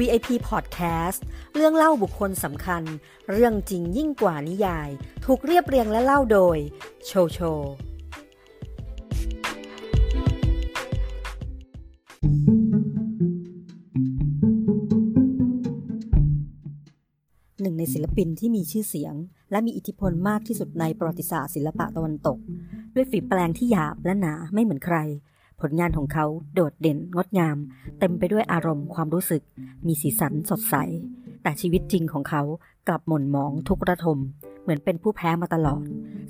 [0.00, 1.20] VIP Podcast
[1.54, 2.82] เรื่องเล่าบุคคลสำคัญ
[3.30, 4.88] เรื่องจริงยิ่งกว่านิยาย
[5.24, 6.58] ถูกเรียบเรียงและเล่าโดย
[7.06, 7.38] โชโช
[17.60, 19.14] หนึ่งในศิลปินที่มีชื่อเสียง
[19.50, 22.38] และมีอิทธิพลมากที่สุดในประวัติศาสตร์ศิลปะตะวันตก
[22.94, 24.98] ด้วยฝีแปลงที่หยาบและหนาไม่เหมือนใคร
[25.60, 27.56] ผลงานของเขาโดดเด่นงดงาม
[27.98, 29.42] เต็มไปด้วยอารมณ์ความรู้สึก
[29.86, 30.76] มีสีสันสดใส
[31.42, 32.42] แต่ชีวิตจริงของเขา
[32.88, 34.18] กลับหม่นหมองทุกระทม
[34.62, 35.82] เหมือนเป็นผู้แพ้มาตลอด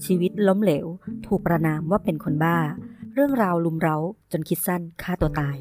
[0.05, 0.87] ชีวิตล้มเหลว
[1.27, 2.59] ถูกประนามว่าเป็นคนบ้า
[3.15, 3.97] เรื่องราวลุมเร้า
[4.33, 5.57] จนคิดสั้นฆ่าตัวตาย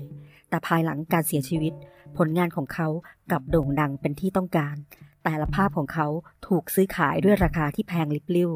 [0.50, 1.74] แต่ภายหลังการเสียชีวิต
[2.18, 2.88] ผลงานของเขา
[3.32, 4.76] กลับโด่งดังเป็นที่ต้องการ
[5.24, 6.08] แต่ละภาพของเขา
[6.48, 8.52] ถูกซื้อขายด้วยราคาที่แพงลิบลิ่ว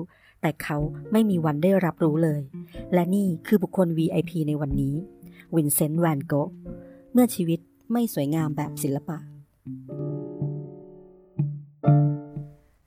[0.45, 0.77] แต่เขา
[1.11, 2.41] ไม่มีวันได้รับรู้เลย
[2.93, 4.95] และนี่คือบุคคล VIP ในวันนี้
[5.55, 6.49] วินเซนต์แวนโก๊ะ
[7.13, 7.59] เมื่อชีวิต
[7.91, 9.17] ไม่สวยงามแบบศิลปะ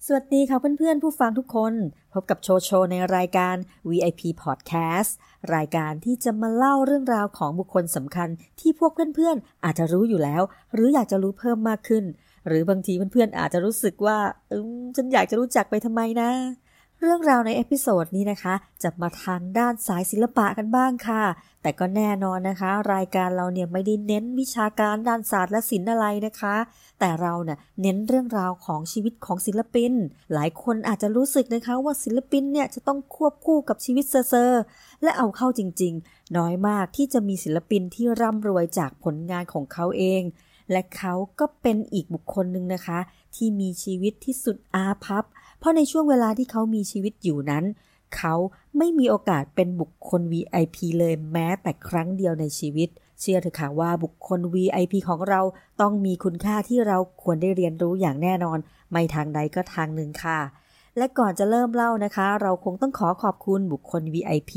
[0.06, 1.74] สวัสดีค่ะเพื่อนๆ ผู้ฟังทุกคน
[2.12, 3.56] พบกับโชโชในรายการ
[3.88, 5.10] VIP Podcast
[5.54, 8.28] รายการที่จะมาเล่าเรื่องราวของบุคคลสำคัญ
[8.60, 10.42] ที่พวกเพื่อนๆ อาจจะรู้อยู่แล้ว
[10.74, 12.04] หรืออยากจะรู้เพิ่มมากขึ้น
[12.46, 14.18] หรือบางทีเพื่อนๆ อาจจะรู้สึกว่า
[14.50, 16.30] อืมฉันอยากจะรู้จักไปทำไมนะ
[17.02, 21.22] เรื่องราวใน episode นี้นะคะ จะมาทางด้านสายศิลปะกันบ้างค่ะ
[21.62, 26.56] แต่ก็แน่นอนนะคะ รายการเราเนี่ยไม่ได้เน้นวิชาการด้านศาสตร์และศิลป์อะไรนะคะ
[27.00, 29.92] แต่เราเน่ะเน้นเรื่องราวของชีวิตของศิลปิน
[30.32, 34.62] หลายคนอาจจะรู้สึกนะคะว่าศิลปินเนี่ยจะต้องควบคู่กับชีวิตเซอร์
[35.02, 40.22] และเอาเข้าจริง ๆ น้อยมากที่จะมีศิลปินที่ร่ำรวยจากผลงานของเขาเอง
[40.72, 42.98] และเขาก็เป็นอีกบุคคลหนึ่งนะคะ
[43.36, 45.24] ที่มีชีวิตที่สุดอาภัพ
[45.58, 47.64] เพราะในช่วงเวลาที่เขามีชีวิตอยู่นั้น
[48.16, 48.34] เขา
[48.78, 52.88] ไม่มีโอกาสเป็นบุคคล VIP เลยแม้แต่ครั้งเดียวในชีวิต
[53.20, 55.40] เชื่อเถอะค่ะว่าบุคคล VIP ของเรา
[55.80, 58.58] ต้องมีคุณค่าที่เราควรได้เรียนรู้อย่างแน่นอน
[58.90, 60.40] ไม่ทางใดก็ทางหนึ่งค่ะ
[60.98, 64.52] และก่อนจะเริ่มเล่านะคะ เราคงต้องขอขอบคุณบุคคล VIP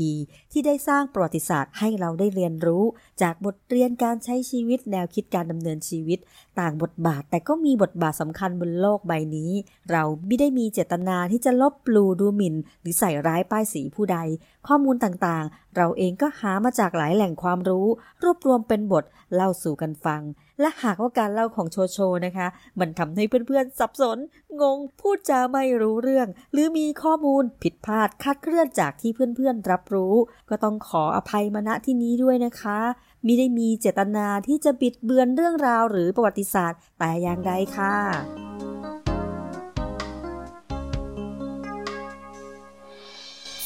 [0.52, 2.84] ที่ได้สร้างประวัติศาสตร์ให้เราได้เรียนรู้
[3.22, 6.18] จากบทเรียนการใช้ชีวิตแนวคิดการดำเนินชีวิต
[6.60, 9.52] ต่างบทบาท แต่ก็มีบทบาทสำคัญบนโลกใบนี้
[9.90, 14.18] เราไม่ได้มีเจตนาที่จะลบหลู่ดูหมิ่น หรือใส่ร้ายป้ายสีผู้ใด
[14.66, 17.86] ข้อมูลต่างๆ เราเองก็หามาจากหลายแหล่งความรู้
[18.22, 20.20] รวบรวมเป็นบทเล่าสู่กันฟัง
[20.60, 22.46] และหากว่าการเล่าของโชโชนะคะ
[22.80, 24.18] มันทำให้เพื่อนๆสับสน
[24.60, 30.14] งง พูดจาไม่รู้เรื่อง หรือมีข้อมูลผิดพลาดคาดเคลื่อนจากที่เพื่อนๆรับรู้
[30.50, 32.78] ก็ต้องขออภัยมาณที่นี้ด้วยนะคะ
[33.26, 37.94] มิได้มีเจตนาที่จะบิดเบือนเรื่องราวหรือประวัติศาสตร์แต่อย่างใดค่ะ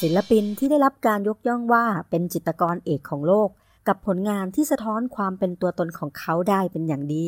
[0.01, 3.49] ศิลปินที่ได้รับการยกย่องว่าเป็นจิตรกรเอกของโลก
[3.87, 7.27] กับผลงานที่สะท้อนความเป็นตัวตนของเขาได้เป็นอย่างดี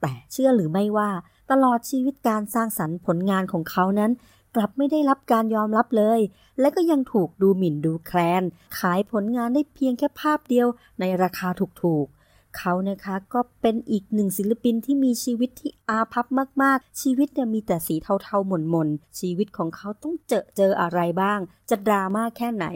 [0.00, 1.10] แต่เชื่อหรือไม่ว่า
[1.50, 4.12] ตลอดชีวิตการสร้างสรรค์ผลงานของเขานั้น
[4.54, 6.20] กลับไม่ได้รับการยอมรับเลย
[6.60, 8.42] และก็ยังถูกดูหมิ่นดูแคลน
[8.78, 10.68] ขายผลงานได้เพียงแค่ภาพเดียว
[11.00, 11.48] ในราคา
[11.82, 12.15] ถูกๆ
[12.58, 16.26] เขานะคะ ก็เป็นอีกหนึ่งศิลปินที่มีชีวิตที่อาภัพ
[16.62, 21.38] มาก ๆ ชีวิตเนี่ยมีแต่สีเทาๆหม่นๆ ชีวิตของเขาต้องเจอเจออะไรบ้าง
[21.70, 22.66] จะดราม่าแค่ไหน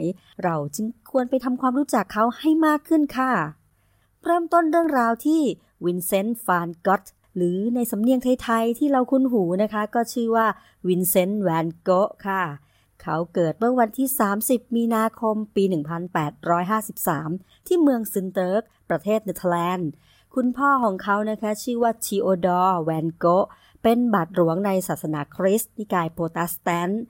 [0.43, 3.31] เราจึงควรไปทำความรู้จักเขาให้มากขึ้นค่ะ
[4.23, 5.41] เริ่มต้นเรื่องราวที่
[5.85, 7.03] วินเซนต์ฟานกอต
[7.35, 10.47] หรือในสำเนียงไทย ๆ ที่เราคุ้นหูนะคะ ก็ชื่อว่า
[10.87, 12.43] วินเซนต์แวนโก๊ะค่ะ
[13.01, 14.09] เขาเกิดเมื่อวันที่
[14.41, 15.63] 30 มีนาคม ปี
[16.45, 19.89] 1853 ที่เมืองซุนเดิร์ต ประเทศเนเธอร์แลนด์
[20.35, 23.25] คุณพ่อของเขานะคะชื่อว่าทีโอดอร์แวนโก
[23.83, 27.03] เป็นบาทหลวงในศาสนาคริสต์นิกายโปรเตสแตนต์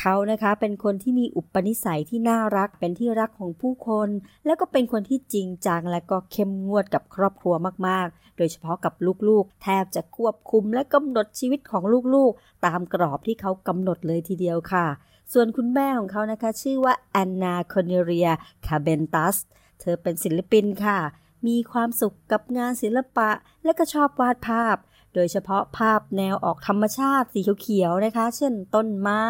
[0.00, 4.08] เขานะคะเป็นคนที่มีอุปนิสัยที่น่ารักเป็นที่รักของผู้คน
[4.46, 7.54] แล้วก็เป็นคนที่จริงจังและก็เข้มงวดกับครอบครัว
[7.88, 8.94] มากๆ โดยเฉพาะกับ
[9.28, 11.82] ลูกๆ แทบจะควบคุมและกำหนดชีวิตของ
[12.14, 14.86] ลูกๆ ตามกรอบที่เขากำหนดเลยทีเดียวค่ะ
[15.32, 18.28] ส่วนคุณแม่ของเขานะคะ ชื่อว่าแอนนาคอนเนเรีย
[18.66, 19.36] คาเบนตัส
[19.80, 20.98] เธอเป็นศิลปินค่ะ
[21.46, 23.30] มีความสุขกับงานศิลปะ
[23.64, 24.76] และก็ชอบวาดภาพ
[25.14, 29.24] โดยเฉพาะภาพแนวออกธรรมชาติสีเขียวๆนะคะ เช่นต้นไม้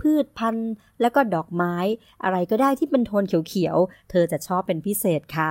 [0.00, 1.74] พืชพันธุ์ แล้วก็ดอกไม้
[2.22, 5.50] อะไรก็ได้ที่เป็นโทนเขียวๆ เธอจะชอบเป็นพิเศษค่ะ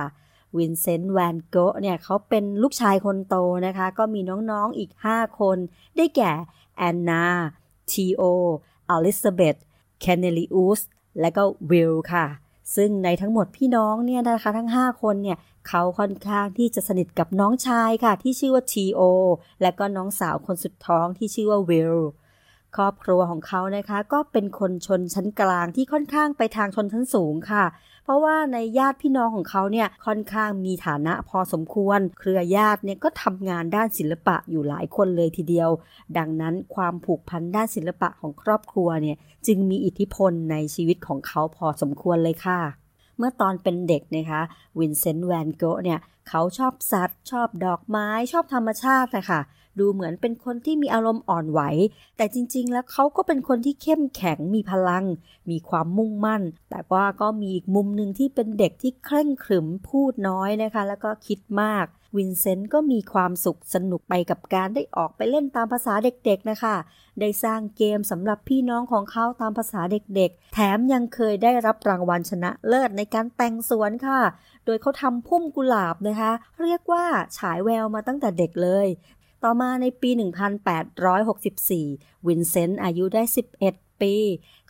[0.56, 3.36] วินเซนต์แวนโก๊ะเนี่ยเขาเป็นลูกชายคนโต
[3.66, 4.20] นะคะ ก็มี
[4.50, 5.58] น้องๆอีก 5 คน
[5.96, 6.32] ได้แก่
[6.76, 7.24] แอนนา
[7.90, 10.80] ทีโอ เอลิซาเบธ คอร์เนลิอุส
[11.20, 12.26] และก็วิลค่ะ
[12.76, 15.38] ซึ่งในทั้งหมดพี่น้องเนี่ยนะคะทั้ง 5 คนเนี่ย
[15.68, 19.00] เขาค่อนข้างที่จะสนิทกับน้องชายค่ะ ที่ชื่อว่าทีโอ
[19.62, 21.94] และก็น้องสาวคนสุดท้องที่ชื่อว่าวิล
[22.76, 27.64] ครอบครัวของเขานะคะ ก็เป็นคนชนชั้นกลางที่ค่อนข้างไปทางชนชั้นสูงค่ะ
[28.04, 35.70] เพราะว่าในญาติพี่น้องของเขาเนี่ยค่อนข้างมีฐานะพอสมควร เครือญาติเนี่ยก็ทำงานด้านศิลปะอยู่หลายคนเลยทีเดียว
[36.18, 39.16] ดังนั้นความผูกพันด้านศิลปะของครอบครัวเนี่ย
[39.46, 42.60] จึงมีอิทธิพลในชีวิตของเขาพอสมควรเลยค่ะ
[43.18, 44.42] เมื่อตอนเป็นเด็กนะคะ
[44.78, 45.98] วินเซนต์แวนโกะเนี่ย
[46.28, 49.40] เขาชอบสัตว์ ชอบดอกไม้ชอบธรรมชาตินะคะ
[49.78, 51.60] ดูเหมือนเป็นคนที่มีอารมณ์อ่อนไหว
[52.16, 55.04] แต่จริงๆ แล้วเขาก็เป็นคนที่เข้มแข็งมีพลัง
[55.50, 61.86] มีความมุ่งมั่น แต่ว่าก็มีอีกมุมหนึ่งที่เป็นเด็กที่เคร่งขรึมพูดน้อยนะคะ แล้วก็คิดมาก
[62.16, 66.76] วินเซนต์ก็มีความสุขสนุกไปกับการได้ออกไปเล่นตามภาษาเด็กๆนะคะ
[67.20, 74.20] ได้สร้างเกมสำหรับพี่น้องของเขาตามภาษาเด็กๆ แถมยังเคยได้รับรางวัลชนะเลิศในการแต่งสวนค่ะ
[74.64, 76.32] โดยเขาทำพุ่มกุหลาบนะคะ
[76.62, 77.04] เรียกว่า
[77.38, 78.86] ฉายแววมาตั้งแต่เด็กเลย
[79.44, 80.10] ต่อมาในปี
[81.78, 83.22] 1864 วินเซนต์อายุได้
[83.62, 84.14] 11 ปี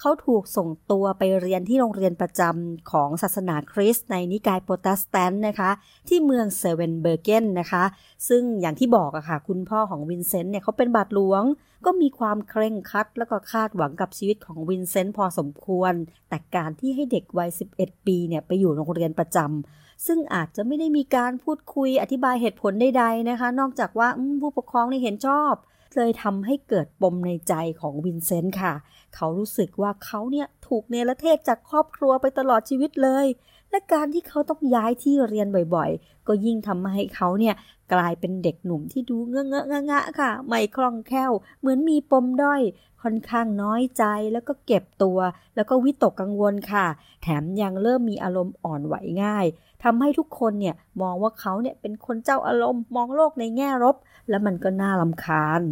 [0.01, 5.71] เขาถูกส่งตัวไปเรียนที่โรงเรียนประจำของศาสนาคริสต์ในนิกายโปรเตสแตนต์นะคะ
[6.09, 7.85] ที่เมืองเซเวนเบอร์เกนนะคะ
[8.29, 11.43] ซึ่งอย่างที่บอกอะค่ะ คุณพ่อของวินเซนต์เนี่ยเขาเป็นบาทหลวง
[11.85, 15.93] ก็มีความเคร่งครัด แล้วก็คาดหวังกับชีวิตของวินเซนต์พอสมควร
[16.29, 24.09] แต่การที่ให้เด็กวัย 11 ปีเนี่ยไปอยู่โรงเรียนประจำ ซึ่งอาจจะไม่ได้มีการพูดคุยอธิบายเหตุผลใดๆนะคะ นอกจากว่า
[24.41, 25.53] ผู้ปกครองนี่เห็นชอบ
[25.97, 28.75] เลยทำให้เกิดปมในใจของวินเซนต์ค่ะ
[29.15, 33.27] เขารู้สึกว่าเขาเนี่ยถูกเนรเทศจากครอบครัวไปตลอดชีวิตเลย
[33.71, 37.55] และการที่เขาต้องย้ายที่เรียนบ่อยๆ ก็ยิ่งทำให้เขาเนี่ย
[37.93, 42.63] กลายเป็นเด็กหนุ่มที่ดูเงอะเงอะงะค่ะ ไม่คล่องแคล่ว เหมือนมีปมด้อย
[43.03, 45.19] ค่อนข้างน้อยใจแล้วก็เก็บตัว
[45.57, 46.87] แล้วก็วิตกกังวลค่ะ
[47.23, 49.47] แถมยังเริ่มมีอารมณ์อ่อนไหวง่าย
[49.83, 53.97] ทำให้ทุกคนเนี่ยมองว่าเขาเนี่ยเป็นคนเจ้าอารมณ์มองโลกในแง่ลบ
[54.29, 55.63] แล้วมันก็น่าลำคาญ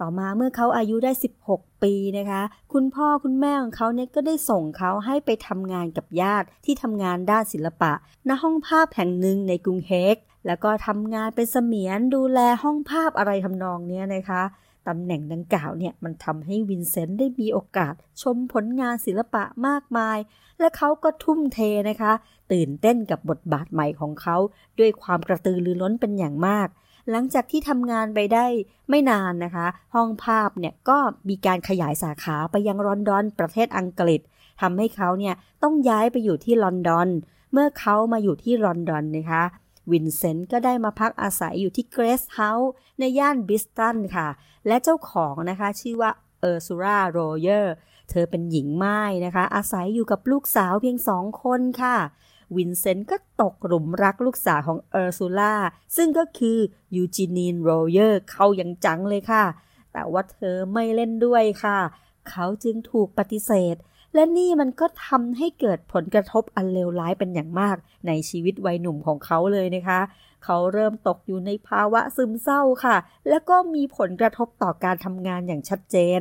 [0.00, 1.12] ต่อมาเมื่อเขาอายุได้
[1.46, 2.42] 16 ปีนะคะ
[2.72, 7.92] คุณพ่อคุณแม่ของเขาเนี่ยก็ได้ส่งเขาให้ไปทำงานกับญาติที่ทำงานด้านศิลปะ
[8.28, 10.16] ณห้องภาพแห่งหนึ่งในกรุงเฮก
[10.46, 14.42] แล้วก็ทำงานเป็นเสมียนดูแลห้องภาพอะไรทำนองนี้นะคะ
[14.88, 20.18] ตำแหน่งดังกล่าวเนี่ยมันทำให้วินเซนต์ได้มีโอกาสชมผลงานศิลปะมากมาย
[20.60, 21.58] และเขาก็ทุ่มเท
[21.88, 22.12] นะคะ
[22.52, 24.36] ตื่นเต้นกับบทบาทใหม่ของเขา
[24.78, 26.68] ด้วยความกระตือรือร้นเป็นอย่างมาก
[27.10, 28.46] หลังจากที่ทำงานไปได้
[28.90, 34.20] ไม่นานนะคะ ห้องภาพเนี่ยก็มีการขยายสาขาไปยังลอนดอนประเทศอังกฤษ
[34.60, 37.08] ทำให้เขาเนี่ยต้องย้ายไปอยู่ที่ลอนดอน
[37.52, 39.42] เมื่อเขามาอยู่ที่ลอนดอนนะคะ
[39.90, 44.28] วินเซนต์ก็ได้มาพักอาศัยอยู่ที่เกสต์เฮาส์ในย่านบริกซ์ตันค่ะ
[44.66, 47.74] และเจ้าของนะคะชื่อว่าเออร์ซูล่าโรเยอร์
[48.10, 51.96] เธอเป็นหญิงหม้ายนะคะ อาศัยอยู่กับลูกสาวเพียงสองคนค่ะ
[52.56, 55.54] วินเซนต์ก็ตกหลุมรักลูกสาวของเออร์ซูล่า
[55.96, 56.58] ซึ่งก็คือ
[56.94, 59.44] ยูจีนีนโรเยอร์เข้าอย่างจังเลยค่ะ
[59.92, 61.78] แต่ว่าเธอไม่เล่นด้วยค่ะ
[62.30, 63.76] เขาจึงถูกปฏิเสธ
[64.14, 67.76] และนี่มันก็ทำให้เกิดผลกระทบอันเลวร้ายเป็นอย่างมาก
[68.06, 70.00] ในชีวิตวัยหนุ่มของเขาเลยนะคะ
[70.44, 72.96] เขาเริ่มตกอยู่ในภาวะซึมเศร้าค่ะ
[73.28, 76.20] แล้วก็มีผลกระทบต่อการทำงานอย่างชัดเจน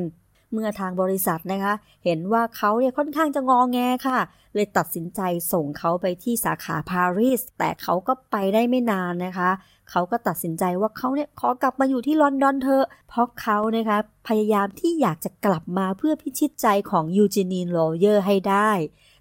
[0.52, 1.74] เมื่อทางบริษัทนะคะ
[2.06, 4.20] เห็นว่าเขาเนี่ยค่อนข้างจะงองแงค่ะ
[4.54, 5.22] เลยตัดสินใจ
[5.52, 9.50] ส่งเขาไปที่สาขาปารีส แต่เขาก็ไปได้ไม่นานนะคะ
[9.90, 18.72] เขาก็ตัดสินใจว่าเขาเนี่ยขอกลับมาอยู่ที่ลอนดอนเถอะ เพราะเขานะคะพยายามที่อยากจะกลับมาเพื่อพิชิตใจของยูจีนีนโรเยอร์ให้ได้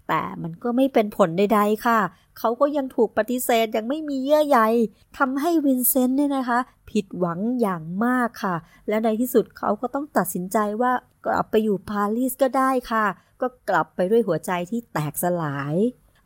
[0.07, 1.99] แต่มันก็ไม่เป็นผลใดๆค่ะ
[2.37, 4.59] เขาก็ยังถูกปฏิเสธย่างไม่มีเยื่อใย
[5.17, 8.55] ทำให้วินเซนต์เนี่ยนะคะ ผิดหวังอย่างมากค่ะ
[8.87, 10.91] และในที่สุดเขาก็ต้องตัดสินใจว่า
[11.25, 13.05] กลับไปอยู่ปารีสก็ได้ค่ะ
[13.41, 15.75] ก็กลับไปด้วยหัวใจที่แตกสลาย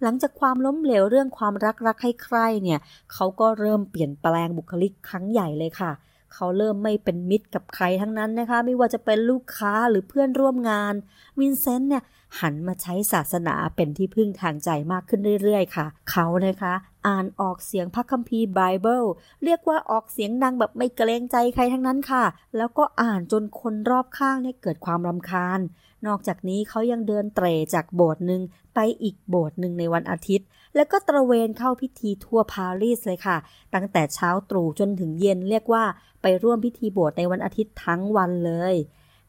[0.02, 2.80] หลังจากความล้มเหลวเรื่องความรักรักให้ใครเนี่ย
[3.14, 5.92] เขาก็เริ่มเปลี่ยนแปลงบุคลิกครั้งใหญ่เลยค่ะ
[6.34, 10.94] เขาเริ่มไม่เป็นมิตรกับใครทั้งนั้นนะคะ ไม่ว่าจะเป็นลูกค้าหรือเพื่อนร่วมงาน
[11.40, 12.04] วินเซนต์เนี่ย
[12.42, 16.74] หันมาใช้ศาสนาเป็นที่พึ่งทางใจมากขึ้นเรื่อยๆ ค่ะ เขานะคะ
[17.08, 19.04] อ่านออกเสียงพระคัมภีร์ไบเบิล
[19.44, 22.24] เรียกว่าออกเสียงดังแบบไม่เกรงใจใครทั้งนั้นค่ะ
[22.58, 25.60] แล้วก็อ่านจนคนรอบข้างเนี่ยเกิดความรำคาญ
[26.08, 28.42] นอกจากนี้เขายังเดินเตรจากโบสถ์หนึ่ง
[28.76, 33.38] ไปอีกโบสถ์หนึ่งในวันอาทิตย์ แล้วก็ตระเวนเข้าพิธีทั่วปารีสเลยค่ะ
[33.74, 35.84] ตั้งแต่เช้าตรู่จนถึงเย็นเรียกว่า
[36.22, 38.76] ไปร่วมพิธีโบสถ์ในวันอาทิตย์ทั้งวันเลย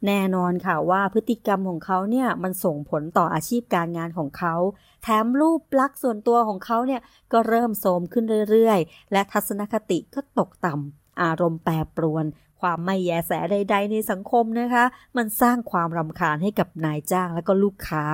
[0.06, 4.54] แน่นอนค่ะว่าพฤติกรรมของเขาเนี่ยมันส่งผลต่ออาชีพการงานของเขา
[5.02, 7.00] แถมรูปลักษณ์ส่วนตัวของเขาเนี่ย
[7.32, 12.24] ก็เริ่มโทมขึ้นเรื่อยๆ และทัศนคติก็ตกต่ำอารมณ์แปรปรวน
[12.60, 14.84] ความไม่แยแสใด ๆ ในสังคมนะคะ
[15.16, 18.04] มันสร้างความรำคาญให้กับนายจ้างและก็ลูกค้า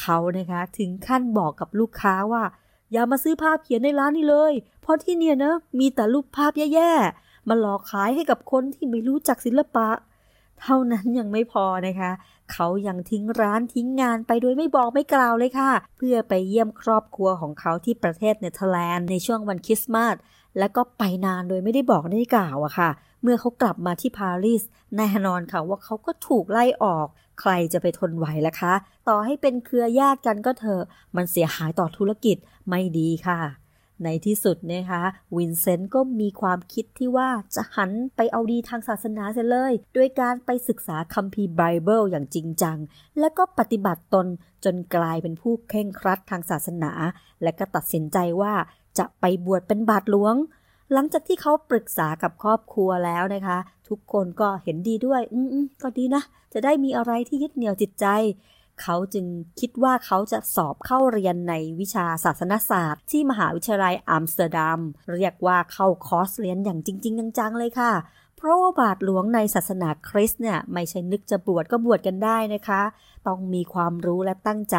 [0.00, 2.42] เขานะคะ ถึงขั้นบอกกับลูกค้าว่า
[2.92, 4.52] อย่ามาซื้อภาพเขียนในร้านนี้เลย
[4.82, 9.88] เพราะที่เนี่ยนะมีแต่รูปภาพแย่ๆมาหลอกขายให้กับคนที่ไม่รู้จักศิลปะ
[10.62, 12.10] เท่านั้นยังไม่พอนะคะ
[12.52, 20.16] เขายังทิ้งร้านทิ้งงานไปโดยไม่บอกไม่กล่าวเลยค่ะ เพื่อไปเยี่ยมครอบครัวของเขาที่ประเทศเนเธอร์แลนด์ในช่วงวันคริสต์มาส
[20.58, 22.90] แล้วก็ไปนานโดยไม่ได้บอกได้กล่าวอะค่ะ
[23.22, 24.62] เมื่อเขากลับมาที่ปารีส
[24.96, 27.06] แน่นอนค่ะว่าเขาก็ถูกไล่ออก
[27.40, 28.74] ใครจะไปทนไหวล่ะคะ
[29.08, 30.82] ต่อให้เป็นเครือญาติกันก็เถอะ
[31.16, 32.36] มันเสียหายต่อธุรกิจ
[32.68, 33.40] ไม่ดีค่ะ
[34.04, 35.02] ในที่สุดนะคะ
[35.36, 42.78] วินเซนต์ก็มีความคิดที่ว่าจะหันไปเอาดีทางศาสนาเสียเลย โดยการไปศึกษาคัมภีร์ไบเบิลอย่างจริงจัง
[43.18, 44.26] และก็ปฏิบัติตน
[44.64, 46.92] จนกลายเป็นผู้เคร่งครัดทางศาสนา
[47.42, 48.54] และก็ตัดสินใจว่า
[48.98, 50.34] จะไปบวชเป็นบาทหลวง
[50.92, 58.06] หลังจากที่เขาปรึกษากับครอบครัวแล้วนะคะ ทุกคนก็เห็นดีด้วย อืมก็ดีนะ จะได้มีอะไรที่ยึดเหนี่ยวจิตใจ
[58.82, 59.26] เขาจึง
[59.60, 64.80] คิดว่าเขาจะสอบเข้าเรียนในวิชาศาสนศาสตร์ ที่มหาวิทยาลัยอัมสเตอร์ดัม
[65.14, 67.92] เรียกว่าเข้าคอร์สเรียนอย่างจริง ๆ จังๆ เลยค่ะ
[68.36, 72.82] เพราะว่าบาทหลวงในศาสนาคริสต์เนี่ยไม่ใช่นึกจะบวชก็บวชกันได้นะคะ
[73.26, 74.78] ต้องมีความรู้และตั้งใจ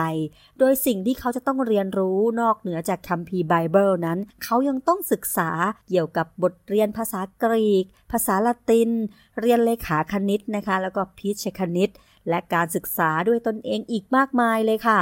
[0.59, 5.49] โดยสิ่งที่เขาจะต้องเรียนรู้นอกเหนือจากคัมภีร์ไบเบิลนั้น เขายังต้องศึกษา
[5.89, 8.89] เกี่ยวกับบทเรียนภาษากรีก ภาษาละติน
[9.41, 11.89] เรียนเลขาคณิตนะคะ แล้วก็พิชคณิต
[12.29, 14.99] และการศึกษาด้วยตนเองอีกมากมายเลยค่ะ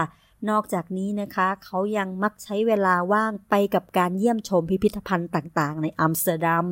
[0.49, 6.67] นอกจากนี้นะคะ เขายังมักใช้เวลาว่างไปกับการเยี่ยมชมพิพิธภัณฑ์ต่างๆ ในอัมสเตอร์ดัม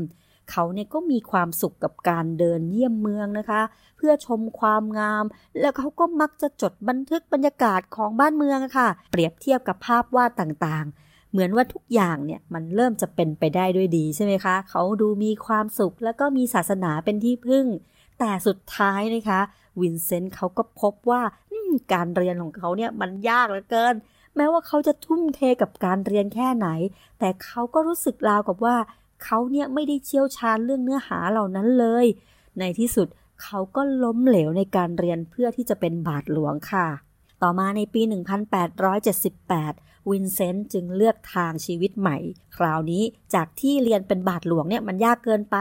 [0.51, 3.61] เขาเนี่ยก็มีความสุขกับการเดินเยี่ยมเมืองนะคะ
[3.97, 5.25] เพื่อชมความงาม
[5.59, 17.65] แล้วเขาก็มักจะจดบันทึกบรรยากาศของบ้านเมืองค่ะ เปรียบเทียบกับภาพวาดต่างๆ เหมือนว่าทุกอย่างเนี่ยมันเริ่มจะเป็นไปได้ด้วยดีใช่ไหมคะ เขาดูมีความสุขแล้วก็มีศาสนาเป็นที่พึ่ง
[18.19, 19.41] แต่สุดท้ายนะคะ
[19.81, 21.21] วินเซนต์เขาก็พบว่า
[21.93, 23.95] การเรียนของเขาเนี่ยมันยากเหลือเกิน
[24.35, 26.67] แม้ว่าเขาจะทุ่มเทกับการเรียนแค่ไหน
[27.19, 28.75] แต่เขาก็รู้สึกราวกับว่า
[29.23, 32.05] เขาเนี่ยไม่ได้เชี่ยวชาญเรื่องเนื้อหาเหล่านั้นเลย
[32.59, 33.07] ในที่สุด
[33.43, 36.87] เขาก็ล้มเหลวในการเรียนเพื่อที่จะเป็นบาทหลวงค่ะ
[37.41, 38.01] ต่อมาในปี
[38.85, 42.17] 1878 วินเซนต์จึงเลือกทางชีวิตใหม่
[42.57, 43.03] คราวนี้
[43.33, 45.57] จากที่เรียนเป็นบาทหลวงเนี่ยมันยากเกินไป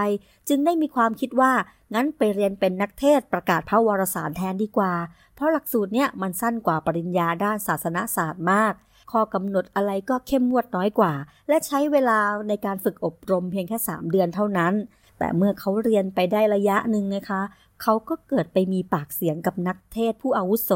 [0.49, 1.53] จึงได้มีความคิดว่า
[1.95, 4.95] งั้นไปเรียนเป็นนักเทศประกาศพระวรสารแทนดีกว่า
[5.35, 8.75] เพราะหลักสูตรเนี่ยมันสั้นกว่าปริญญาด้านศาสนศาสตร์มาก
[9.11, 11.13] ข้อกำหนดอะไรก็เข้มงวดน้อยกว่า
[11.49, 12.19] และใช้เวลา
[12.49, 14.75] ในการฝึกอบรมเพียงแค่ 3 เดือนเท่านั้น
[15.19, 17.43] แต่เมื่อเขาเรียนไปได้ระยะหนึ่งนะคะ
[17.83, 20.71] เขาก็เกิดไปมีปากเสียงกับนักเทศผู้อาวุโส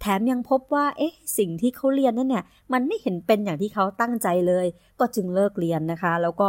[0.00, 4.66] แถมยังพบว่า เอ๊ะ สิ่งที่เขาเรียนนั่นเนี่ย มันไม่เห็นเป็นอย่างที่เขาตั้งใจเลย
[5.00, 6.48] ก็จึงเลิกเรียนนะคะ แล้วก็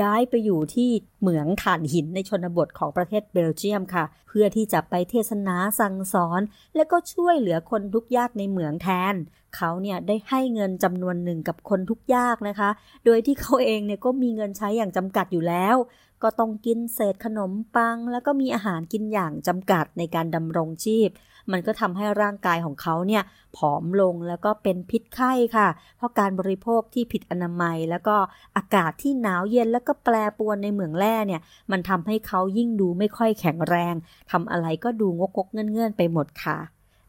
[0.00, 6.40] ย้ายไปอยู่ที่เหมืองถ่านหินในชนบทของประเทศเบลเยียมค่ะ เพื่อที่จะไปเทศนาสั่งสอน
[6.76, 9.14] และก็ช่วยเหลือคนทุกยากในเหมืองแทน
[9.56, 12.70] เขาเนี่ยได้ให้เงินจำนวนหนึ่งกับคนทุกยากนะคะ
[13.04, 15.76] โดยที่เขาเองเนี่ยก็มีเงินใช้อย่างจำกัดอยู่แล้ว
[16.22, 21.08] ก็ต้องกินเศษขนมปัง แล้วก็มีอาหารกินอย่างจำกัดในการดำรงชีพ
[21.52, 23.22] มันก็ทำให้ร่างกายของเขาเนี่ย
[23.56, 28.16] ผอมลงแล้วก็เป็นพิษไข้ค่ะ เพราะการบริโภคที่ผิดอนามัย แล้วก็
[28.56, 33.94] อากาศที่หนาวเย็นแล้วก็แปรปรวนในเหมืองแร่เนี่ย มันทำให้เขายิ่งดูไม่ค่อยแข็งแรง
[34.30, 36.58] ทำอะไรก็ดูงกกเงื่อนๆไปหมดค่ะ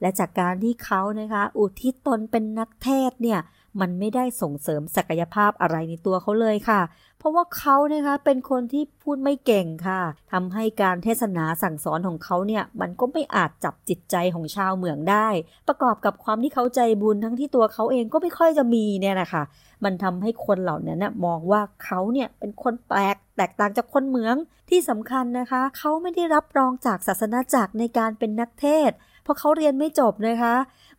[0.01, 3.39] และจากการที่เขานะคะ อุทิศตนเป็นนักเทศเนี่ย
[3.79, 6.81] มันไม่ได้ส่งเสริมศักยภาพอะไรในตัวเขาเลยค่ะ
[7.19, 10.01] เพราะว่าเขานะคะเป็นคนที่พูดไม่เก่งค่ะ
[10.31, 15.27] ทำให้การเทศนาสั่งสอนของเขาเนี่ยมันก็ไม่อาจจับจิตใจของชาวเมืองได้
[15.67, 19.43] ประกอบกับความที่เขาใจบุญทั้งที่ตัวเขาเองก็ไม่ค่อยจะมีเนี่ยนะคะ
[19.83, 24.35] มันทำให้คนเหล่านั้นนะมองว่าเขาเนี่ยเป็นคนแปลกแตกต่างจากคนเมือง
[24.69, 28.91] ที่สำคัญนะคะ เขาไม่ได้รับรองจากศาสนาจักรในการเป็นนักเทศ
[29.23, 30.55] เพราะเขาเรียนไม่จบนะคะ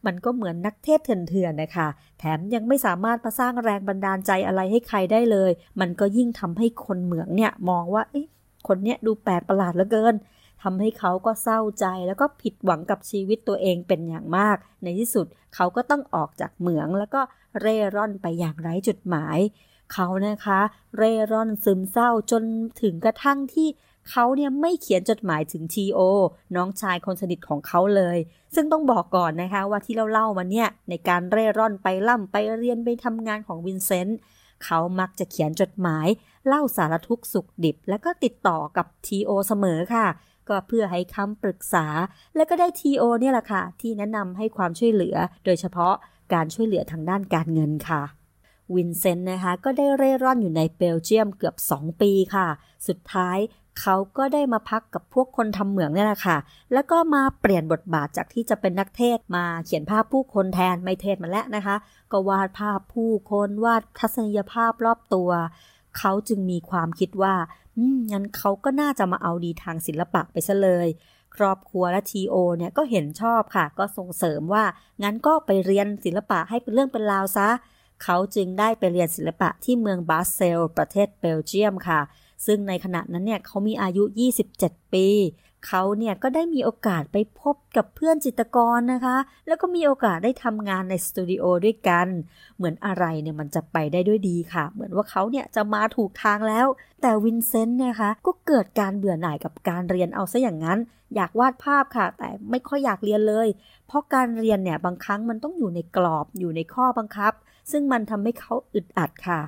[0.07, 8.03] มันก็เหมือนนักเทศเถื่อนๆนะคะ แถมยังไม่สามารถมาสร้างแรงบันดาลใจอะไรให้ใครได้เลย มันก็ยิ่งทำให้คนเหมืองเนี่ยมองว่า
[8.69, 10.15] คนเนี้ยดูแปลกประหลาดเหลือเกิน
[10.63, 17.21] ทำให้เขาก็เศร้าใจแล้วก็ผิดหวังกับชีวิตตัวเองเป็นอย่างมาก ในที่สุดเขาก็ต้องออกจากเหมืองแล้วก็
[17.61, 19.39] เร่ร่อนไปอย่างไร้จุดหมาย
[19.93, 20.61] เขานะคะ
[20.97, 22.43] เร่ร่อนซึมเศร้าจน
[22.83, 23.69] ถึงกระทั่งที่
[24.11, 26.01] เขาเนี่ยไม่เขียนจดหมายถึงทีโอ
[26.57, 28.19] น้องชายคนสนิทของเขาเลย
[28.55, 34.19] ซึ่งต้องบอกก่อนนะคะว่าที่เราเล่ามาเนี่ย ในการเร่ร่อนไปล่ำไปเรียนไปทำงานของวินเซนต์
[34.65, 36.07] เขามักจะเขียนจดหมาย
[36.47, 40.07] เล่าสารทุกข์สุขดิบ แล้วก็ติดต่อกับทีโอเสมอค่ะ
[40.49, 41.87] ก็เพื่อให้คำปรึกษา
[42.37, 45.95] และก็ได้ทีโอเนี่ยแหละค่ะ ที่แนะนำให้ความช่วยเหลือ โดยเฉพาะ
[46.35, 48.03] การช่วยเหลือทางด้านการเงินค่ะ
[48.75, 52.47] วินเซนต์นะคะก็ได้เร่ร่อนอยู่ในเบลเยียมเกือบ 2 ปีค่ะ
[52.89, 53.39] สุดท้าย
[53.81, 56.37] เขาก็ได้มาพักกับพวกคนทำเหมืองนี่แหละค่ะ
[56.73, 61.77] แล้วก็มาเปลี่ยนบทบาทจากที่จะเป็นนักเทศมาเขียนภาพผู้คนแทนไม่เทศมาแล้วนะคะ
[62.13, 65.31] ก็วาดภาพผู้คนวาดทัศนียภาพรอบตัว
[65.99, 67.35] เขาจึงมีความคิดว่า
[67.77, 70.89] อืมงั้นเขาก็น่าจะมาเอาดีทางศิลปะไปซะเลย
[71.37, 74.65] ครอบครัวและทีโอเนี่ยก็เห็นชอบค่ะ ก็ส่งเสริมว่า
[75.03, 77.49] งั้นก็ไปเรียนศิลปะให้เป็นเรื่องเป็นราวซะ
[78.03, 82.01] เขาจึงได้ไปเรียนศิลปะที่เมืองบาสเซล ประเทศเบลเยียมค่ะ
[82.47, 84.03] ซึ่งในขณะนั้นเนี่ยเขามีอายุ
[84.49, 85.09] 27 ปี
[85.67, 92.07] เขาเนี่ยก็ได้มีโอกาสไปพบกับเพื่อนจิตกรนะคะ แล้วก็มีโอกาสได้ทำงานในสตูดิโอด้วยกัน
[92.57, 96.67] เหมือนอะไรเนี่ยมันจะไปได้ด้วยดีค่ะ เหมือนว่าเขาเนี่ยจะมาถูกทางแล้ว
[97.03, 100.79] แต่วินเซนต์เนี่ยคะก็เกิดการเบื่อหน่ายกับการเรียนเอาซะอย่างนั้น
[101.17, 103.49] อยากวาดภาพค่ะ แต่ไม่ค่อยอยากเรียนเลย
[103.87, 107.33] เพราะการเรียนเนี่ยบางครั้งมันต้องอยู่ในกรอบอยู่ในข้อบังคับ
[107.71, 109.41] ซึ่งมันทำให้เขาอึดอัดค่ะ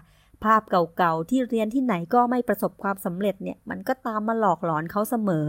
[0.44, 5.48] ภาพเก่าๆ ที่เรียนที่ไหนก็ไม่ประสบความสำเร็จเนี่ย มันก็ตามมาหลอกหลอนเขาเสมอ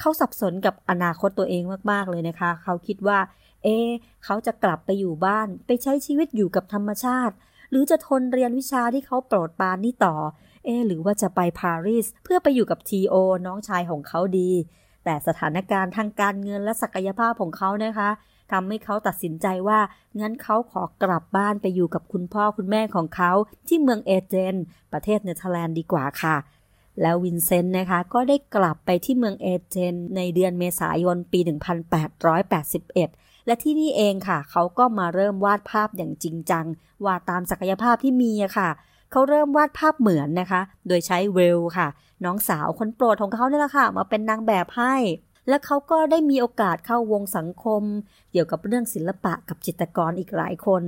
[0.00, 3.18] เขาสับสนกับอนาคตตัวเองมากๆเลยนะคะ เขาคิดว่า
[3.64, 3.68] เอ
[4.24, 7.34] เขาจะกลับไปอยู่บ้าน ไปใช้ชีวิตอยู่กับธรรมชาติ
[7.70, 10.16] หรือจะทนเรียนวิชาที่เขาโปรดปรานนี่ต่อ
[10.64, 13.14] เอ หรือว่าจะไปปารีสเพื่อไปอยู่กับทีโอ
[13.46, 14.50] น้องชายของเขาดี
[15.04, 18.10] แต่สถานการณ์ทางการเงินและศักยภาพของเขานะคะ
[18.50, 19.80] ทำให้เขาตัดสินใจว่า
[20.20, 23.32] งั้นเขาขอกลับบ้านไปอยู่กับคุณพ่อคุณแม่ของเขา
[23.68, 24.54] ที่เมืองเอเจน
[24.92, 26.36] ประเทศเนเธอร์แลนด์ดีกว่าค่ะ
[27.00, 31.40] แล้ววินเซนต์นะคะ ก็ได้กลับไปที่เมืองเอเจน ในเดือนเมษายนปี
[32.22, 36.66] 1881 และที่นี่เองค่ะ เขาก็มาเริ่มวาดภาพอย่างจริงจัง
[37.06, 38.68] วาดตามศักยภาพที่มีค่ะ
[39.10, 41.88] เขาเริ่มวาดภาพเหมือนนะคะ โดยใช้เวลค่ะ
[42.24, 44.94] น้องสาวคนโปรดของเขาเนี่ยแหละค่ะ มาเป็นนางแบบให้
[45.50, 47.82] และเขาก็ได้มีโอกาสเข้าวงสังคม
[48.32, 50.82] เกี่ยวกับเรื่องศิลปะกับจิตรกรอีกหลายคน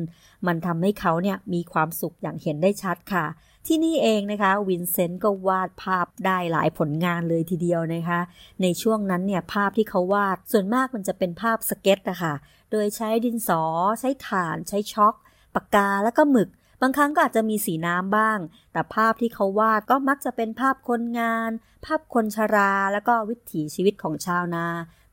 [0.47, 3.27] มันทำให้เขาเนี่ยมีความสุขอย่างเห็นได้ชัดค่ะ
[3.67, 8.21] ที่นี่เองนะคะ วินเซนต์ก็วาดภาพได้หลายผลงานเลยทีเดียวนะคะ
[8.63, 12.35] ในช่วงนั้นเนี่ยภาพที่เขาวาดส่วนมากมันจะเป็นภาพสเก็ตช์นะคะ
[12.71, 13.63] โดยใช้ดินสอ
[14.01, 15.15] ใช้ถ่าน ใช้ชอล์ก
[15.55, 16.49] ปากกาแล้วก็หมึก
[16.83, 18.39] บางครั้งก็อาจจะมีสีน้ำบ้าง
[18.73, 21.51] แต่ภาพที่เขาวาดก็มักจะเป็นภาพคนงาน
[21.85, 24.67] ภาพคนชรา แล้วก็วิถีชีวิตของชาวนา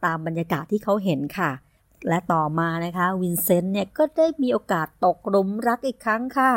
[0.06, 1.52] ตามบรรยากาศที่เขาเห็นค่ะ
[2.08, 6.52] และต่อมานะคะวินเซนต์เนี่ยก็ได้มีโอกาสตกหลุมรักอีกครั้งค่ะ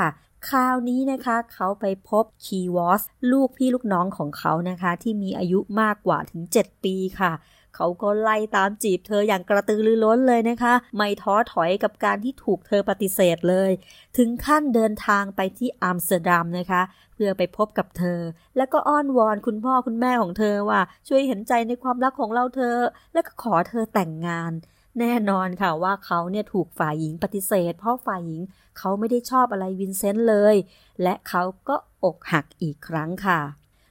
[0.51, 7.33] คราวนี้นะคะเขาไปพบคีวอส ลูกพี่ลูกน้องของเขานะคะ ที่มีอายุมากกว่าถึง 7 ปีค่ะ
[7.77, 13.71] เขาก็ไล่ตามจีบเธออย่างกระตือรือร้นเลยนะคะ ไม่ท้อถอยกับการที่ถูกเธอปฏิเสธเลย
[14.17, 16.83] ถึงขั้นเดินทางไปที่อัมสเตอร์ดัมนะคะ
[17.15, 18.21] เพื่อไปพบกับเธอ
[18.57, 22.77] แล้วก็อ้อนวอนคุณพ่อคุณแม่ของเธอว่า ช่วยเห็นใจในความรักของเราเถอะ
[23.13, 24.53] แล้วก็ขอเธอแต่งงาน
[25.01, 28.43] แน่นอนค่ะว่าเขาเนี่ยถูกฝ่ายหญิงปฏิเสธ เพราะฝ่ายหญิง
[28.79, 30.57] เขาไม่ได้ชอบอะไรวินเซนต์เลย
[31.03, 33.41] และเขาก็อกหักอีกครั้งค่ะ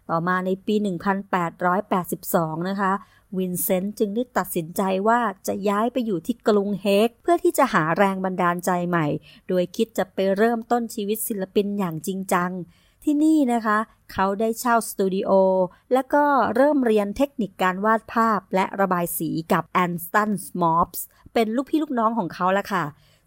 [0.09, 0.75] ต่อมาในปี
[1.91, 2.91] 1882 นะคะ
[3.37, 9.07] วินเซนต์จึงได้ตัดสินใจว่าจะย้ายไปอยู่ที่กรุงเฮก เพื่อที่จะหาแรงบันดาลใจใหม่
[9.47, 12.51] โดยคิดจะไปเริ่มต้นชีวิตศิลปินอย่างจริงจัง
[13.03, 13.77] ที่นี่นะคะ
[14.11, 15.31] เขาได้เช่าสตูดิโอ
[15.93, 22.83] และก็เริ่มเรียนเทคนิคการวาดภาพและระบายสีกับแอนสตันสมอปส์เป็นลูกพี่ลูกน้องของเขาละค่ะ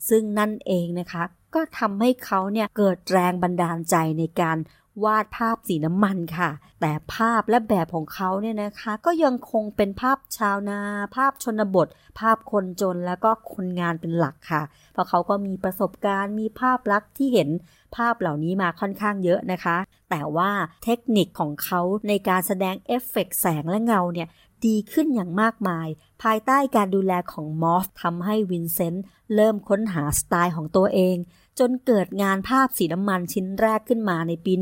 [0.08, 1.22] ซึ่งนั่นเองนะคะ
[1.54, 4.58] ก็ทำให้เขาเนี่ยเกิดแรงบันดาลใจในการ
[5.04, 10.80] วาดภาพสีน้ำมันค่ะ แต่ภาพและแบบของเขาเนี่ยนะคะ ก็ยังคงเป็นภาพชาวนา
[11.16, 11.88] ภาพชนบท
[12.20, 17.48] ภาพคนจนแล้วก็คนงานเป็นหลักค่ะ เพราะเขาก็มีประสบการณ์มีภาพลักษณ์ที่เห็น
[17.96, 19.76] ภาพเหล่านี้มาค่อนข้างเยอะนะคะ
[20.10, 20.50] แต่ว่า
[20.84, 24.28] เทคนิคของเขาในการแสดงเอฟเฟกแสงและเงาเนี่ย
[24.66, 25.88] ดีขึ้นอย่างมากมาย
[26.22, 29.04] ภายใต้การดูแลของมอฟทำให้วินเซนต์
[29.34, 31.16] เริ่มค้นหาสไตล์ของตัวเอง
[31.58, 34.52] จนเกิดงานภาพสีน้ำมันชิ้นแรกขึ้นมาในปี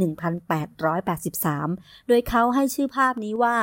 [1.21, 3.57] 1883 โดยเขาให้ชื่อภาพนี้ว่า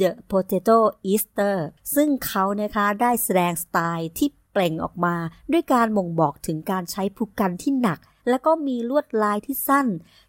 [0.00, 0.78] The Potato
[1.12, 1.56] Easter
[1.94, 5.16] ซึ่งเขานะคะได้แสดงสไตล์ที่เปล่งออกมา
[5.52, 9.86] ด้วยการบ่งบอกถึงการใช้ผูกกันที่หนัก และก็มีลวดลายที่สั้น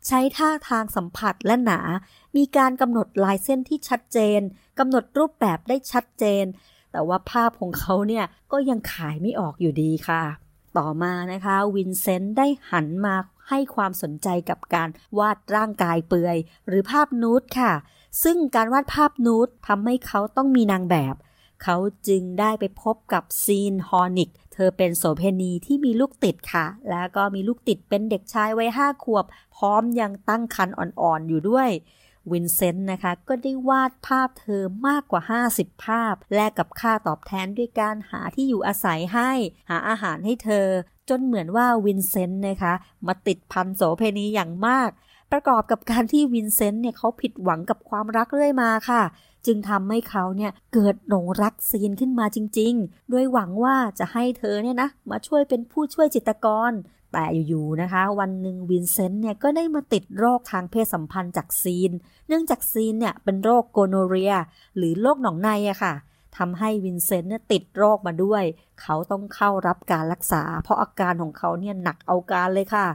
[0.08, 1.80] ใช้ท่าทางสัมผัสและหนา
[2.36, 4.42] มีการกำหนดลายเส้นที่ชัดเจน
[4.80, 6.46] กำหนดรูปแบบได้ชัดเจน
[6.92, 10.24] แต่ว่าภาพของเขาเนี่ยก็ยังขายไม่ออกอยู่ดีค่ะ
[10.78, 13.16] ต่อมานะคะ วินเซนต์ได้หันมา
[13.50, 16.38] ให้ความสนใจกับการวาดร่างกายเปลือย
[16.68, 17.74] หรือภาพนูดค่ะ
[18.24, 21.16] ซึ่งการวาดภาพนูดทำให้เขาต้องมีนางแบบ
[21.64, 31.70] เขาจึงได้ไปพบกับซีนฮอนิก เธอเป็นโสเพณีที่มีลูกติดค่ะ แล้วก็มีลูกติดเป็นเด็กชายวัยห้าขวบ พร้อมยังตั้งครรภ์อ่อนๆอยู่ด้วย
[32.32, 35.22] วินเซนต์นะคะ ก็ได้วาดภาพเธอมากกว่า
[35.54, 39.32] 50 ภาพ แลกกับค่าตอบแทนด้วยการหาที่อยู่อาศัยให้
[39.70, 40.68] หาอาหารให้เธอ
[41.10, 42.74] จนเหมือนว่าวินเซนต์นะคะ
[43.08, 44.90] มาติดพันโสเพณีอย่างมาก
[45.32, 49.04] ประกอบกับการที่วินเซนต์เนี่ยเขาผิดหวังกับความรักเรื่อยมาค่ะ
[49.46, 56.72] จึงทำให้เขาเนี่ยเกิดหลงรักซีนขึ้นมาจริงๆ โดยหวังว่าจะให้เธอเนี่ยนะมาช่วยเป็นผู้ช่วยจิตรกร
[57.14, 61.92] แต่อยู่ๆนะคะ วันหนึ่งวินเซนต์เนี่ยก็ได้มาติดโรคทางเพศสัมพันธ์จากซีน
[62.28, 64.34] เนื่องจากซีนเนี่ยเป็นโรค gonorrhea
[64.78, 65.94] หรือโรคหนองในอะค่ะ
[66.38, 68.44] ทำให้วินเซนต์เนี่ยติดโรคมาด้วย
[68.82, 72.88] เขาต้องเข้ารับการรักษา เพราะอาการของเขาเนี่ยหนักเอาการเลยค่ะ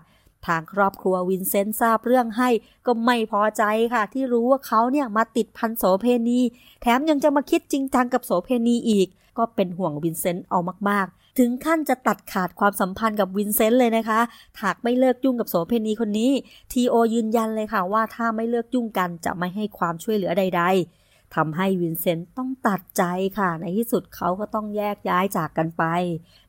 [0.47, 2.49] ทางครอบครัววินเซนต์ทราบเรื่องเข้า
[2.87, 3.63] ก็ไม่พอใจ
[3.95, 6.41] ค่ะ ที่รู้ว่าเขาเนี่ยมาติดพันโสเพณี
[6.81, 14.21] แถมยังจะมาคิดจริงจังกับโสเพณีอีก ก็เป็นห่วงวินเซนต์เอามากๆ ถึงขั้นจะตัดขาดความสัมพันธ์กับวินเซนต์เลยนะคะ
[14.63, 16.31] หากไม่เลิกยุ่งกับโสเพณีคนนี้
[16.73, 23.03] ทีโอยืนยันเลยค่ะว่าถ้าไม่เลิกยุ่งกันจะไม่ให้ความช่วยเหลือใด ๆทำให้วินเซนต์ต้องตัดใจ
[23.39, 25.85] ค่ะ ในที่สุดเขาก็ต้องแยกย้ายจากกันไป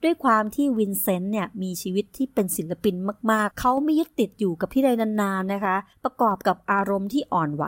[0.04, 2.96] ด้วยความที่วินเซนต์เนี่ยมีชีวิตที่เป็นศิลปิน
[3.32, 7.66] มากๆ เขาไม่ยึดติดอยู่กับที่ใดนานๆนะคะ ประกอบกับอารมณ์ที่อ่อนไหว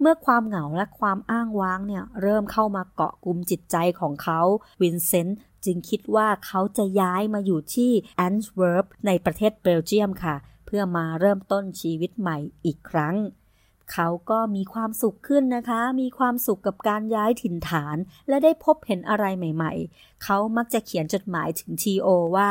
[0.00, 4.40] เมื่อความเหงาและความอ้างว้างเนี่ยเริ่มเข้ามาเกาะกลุ่มจิตใจของเขา
[4.82, 13.16] วินเซนต์ จึงคิดว่าเขาจะย้ายมาอยู่ที่แอนต์เวิร์ปในประเทศเบลเยียมค่ะ เพื่อมาเริ่มต้นชีวิตใหม่อีกครั้ง
[13.92, 17.96] เขาก็มีความสุขขึ้นนะคะ มีความสุขกับการย้ายถิ่นฐาน
[18.28, 22.50] และได้พบเห็นอะไรใหม่ๆ เขามักจะเขียนจดหมายถึงทีโอว่า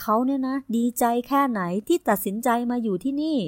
[0.00, 3.38] เขาเนี่ยนะดีใจแค่ไหนที่ตัดสินใจมาอยู่ที่นี่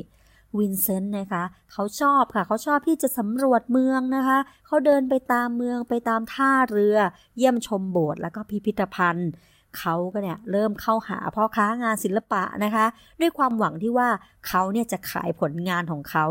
[0.58, 6.96] วินเซนต์นะคะ เขาชอบค่ะ เขาชอบที่จะสำรวจเมืองนะคะ เขาเดินไปตามเมืองไปตามท่าเรือ
[7.36, 9.30] เยี่ยมชมโบสถ์แล้วก็พิพิธภัณฑ์
[9.78, 12.86] เขาก็เนี่ยเริ่มเข้าหาพ่อค้างานศิลปะนะคะ
[13.20, 14.08] ด้วยความหวังที่ว่า
[14.48, 16.26] เขาเนี่ยจะขายผลงานของเขา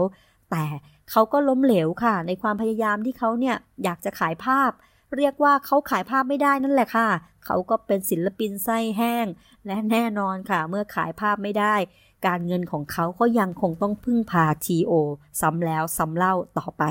[0.52, 0.64] แต่
[1.12, 4.72] เขาก็ล้มเหลวค่ะ ในความพยายามที่เขาเนี่ยอยากจะขายภาพ
[5.18, 7.10] เรียกว่าเขาขายภาพไม่ได้นั่นแหละค่ะ
[7.46, 9.26] เขาก็เป็นศิลปินไส้แห้ง
[9.68, 11.76] และแน่นอนค่ะ เมื่อขายภาพไม่ได้
[12.26, 14.92] การเงินของเขาก็ยังคงต้องพึ่งพาทีโอ
[15.42, 16.86] ซ้ำแล้วซ้ำเล่าต่อไป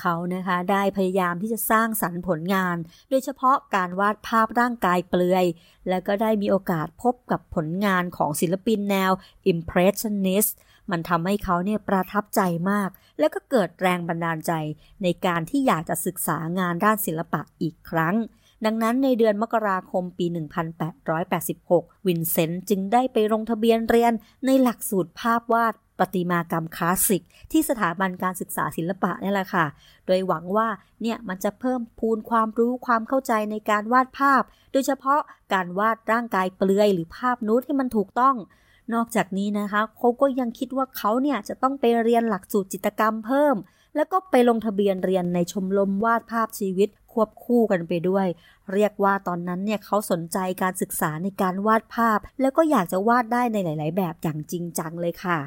[0.00, 2.76] เขานะคะได้พยายามที่จะสร้างสรรค์ผลงาน
[3.10, 5.44] โดยเฉพาะการวาดภาพร่างกายเปลือย
[5.88, 9.12] และก็ได้มีโอกาสพบกับผลงานของศิลปินแนว
[9.52, 10.52] Impressionist
[10.90, 12.40] มันทำให้เขาเนี่ยประทับใจ
[12.70, 14.52] มาก แล้วก็เกิดแรงบันดาลใจ
[15.02, 18.14] ในการที่อยากจะศึกษางานด้านศิลปะอีกครั้ง
[18.64, 20.26] ดังนั้นในเดือนมกราคมปี
[21.36, 24.12] 1886 วินเซนต์จึงได้ไปลงทะเบียนเรียน
[24.46, 27.22] ในหลักสูตรภาพวาดประติมากรรมคลาสสิก
[27.52, 29.66] ที่สถาบันการศึกษาศิลปะนี่แหละค่ะ
[30.06, 30.68] โดยหวังว่า
[31.02, 35.20] เนี่ยมันจะเพิ่มพูนความรู้ความเข้าใจในการวาดภาพ โดยเฉพาะ
[35.52, 38.36] การวาดร่างกายเปลือยหรือภาพนูดให้มันถูกต้อง
[38.94, 43.56] นอกจากนี้นะคะเขาก็ยังคิดว่าเขาเนี่ยจะต้องไปเรียนหลักสูตรจิตกรรมเพิ่ม
[43.96, 48.26] แล้วก็ไปลงทะเบียนเรียนในชมรมวาดภาพชีวิต ควบคู่กันไปด้วย
[48.72, 55.38] เรียกว่าตอนนั้นเนี่ยเขาสนใจการศึกษาในการวาดภาพ แล้วก็อยากจะวาดได้ในหลาย ๆ แบบอย่างจริงจังเลยค่ะ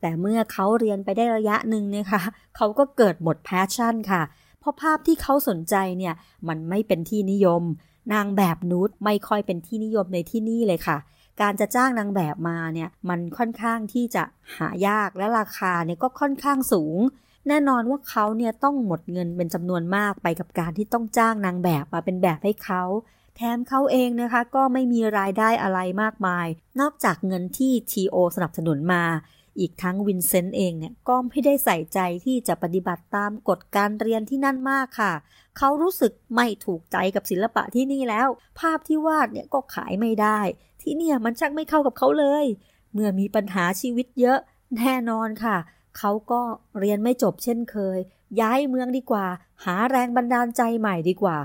[0.00, 2.22] แต่เมื่อเขาเรียนไปได้ระยะหนึ่งเนี่ยค่ะ
[2.56, 4.22] เขาก็เกิดหมดแพชชั่นค่ะ
[4.60, 6.14] เพราะภาพที่เขาสนใจเนี่ย
[6.48, 7.62] มันไม่เป็นที่นิยม
[8.12, 10.98] นางแบบนูดไม่ค่อยเป็นที่นิยมในที่นี่เลยค่ะ
[11.40, 14.24] การจะจ้างนางแบบมาเนี่ยมันค่อนข้างที่จะ
[14.56, 16.98] หายากและราคาเนี่ยก็ค่อนข้างสูง
[17.48, 22.82] แน่นอนว่าเขาเนี่ยต้องหมดเงินเป็นจำนวนมากไปกับการที่ต้องจ้างนางแบบมาเป็นแบบให้เขา
[23.36, 26.46] แถมเขาเองนะคะก็ไม่มีรายได้อะไรมากมาย
[26.80, 29.04] นอกจากเงินที่ทีโอสนับสนุนมา
[29.58, 35.12] อีกทั้งวินเซนต์เองเนี่ยก็ไม่ได้ใส่ใจที่จะปฏิบัติตามกฎการเรียนที่นั่นมากค่ะ
[35.58, 38.28] เขารู้สึกไม่ถูกใจกับศิลปะที่นี่แล้ว
[38.60, 40.40] ภาพที่วาดเนี่ยก็ขายไม่ได้
[40.82, 42.44] ที่เนี่ยมันชักไม่เข้ากับเขาเลย
[42.92, 44.38] เมื่อมีปัญหาชีวิตเยอะ
[44.78, 45.56] แน่นอนค่ะ
[45.98, 46.40] เขาก็
[46.78, 47.98] เรียนไม่จบเช่นเคย
[48.40, 49.26] ย้ายเมืองดีกว่า
[49.64, 51.36] หาแรงบันดาลใจใหม่ดีกว่า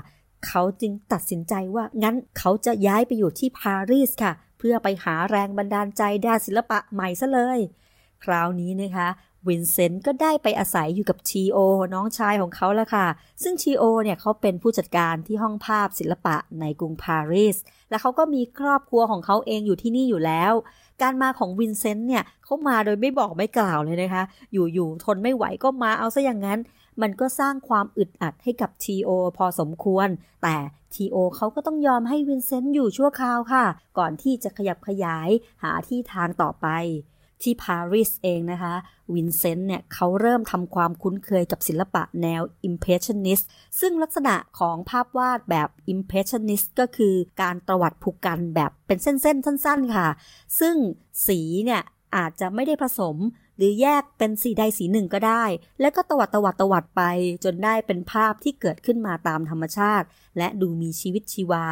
[0.46, 7.58] เขาจึงตัดสินใจว่างั้นเขาจะย้ายไปอยู่ที่ปารีสค่ะ เพื่อไปหาแรงบันดาลใจด้านศิลปะใหม่ซะเลย
[8.24, 9.08] คราวนี้นะคะ
[9.48, 11.58] วินเซนต์ก็ได้ไปอาศัยอยู่กับชีโอ
[11.94, 13.06] น้องชายของเขาแล้วค่ะ
[13.42, 17.56] ซึ่งชีโอเนี่ยเขาเป็นผู้จัดการที่ห้องภาพศิลปะในกรุงปารีส
[17.90, 20.52] และเขาก็มีครอบครัวของเขาเองอยู่ที่นี่อยู่แล้ว
[21.02, 26.58] การมาของวินเซนต์เนี่ยเขามาโดยไม่บอกไม่กล่าวเลยนะคะ อยู่ๆทนไม่ไหวก็มาเอาซะอย่างนั้น
[27.02, 30.08] มันก็สร้างความอึดอัดให้กับทีโอพอสมควร
[30.42, 30.56] แต่
[30.94, 33.64] ทีโอเขาก็ต้องยอมให้วินเซนต์อยู่ชั่วคราวค่ะ
[33.98, 35.28] ก่อนที่จะขยับขยาย
[35.62, 36.66] หาที่ทางต่อไป
[37.42, 38.74] ที่ปารีสเองนะคะ
[39.14, 43.44] วินเซนต์เนี่ยเขาเริ่มทำความคุ้นเคยกับศิลปะแนว Impressionist
[43.80, 50.08] ซึ่งลักษณะของภาพวาดแบบ Impressionist ก็คือการตวัดผูกกันแบบเป็นเส้นๆ สั้นๆ ค่ะ
[50.60, 50.74] ซึ่ง
[51.26, 51.82] สีเนี่ย
[52.16, 53.16] อาจจะไม่ได้ผสม
[53.56, 55.44] หรือแยกเป็นสีใดสีหนึ่งก็ได้
[55.80, 57.02] แล้วก็ตวัดตวัดตวัดไป
[57.44, 60.06] จนได้เป็นภาพที่เกิดขึ้นมาตามธรรมชาติ
[60.38, 61.66] และดูมีชีวิตชีวา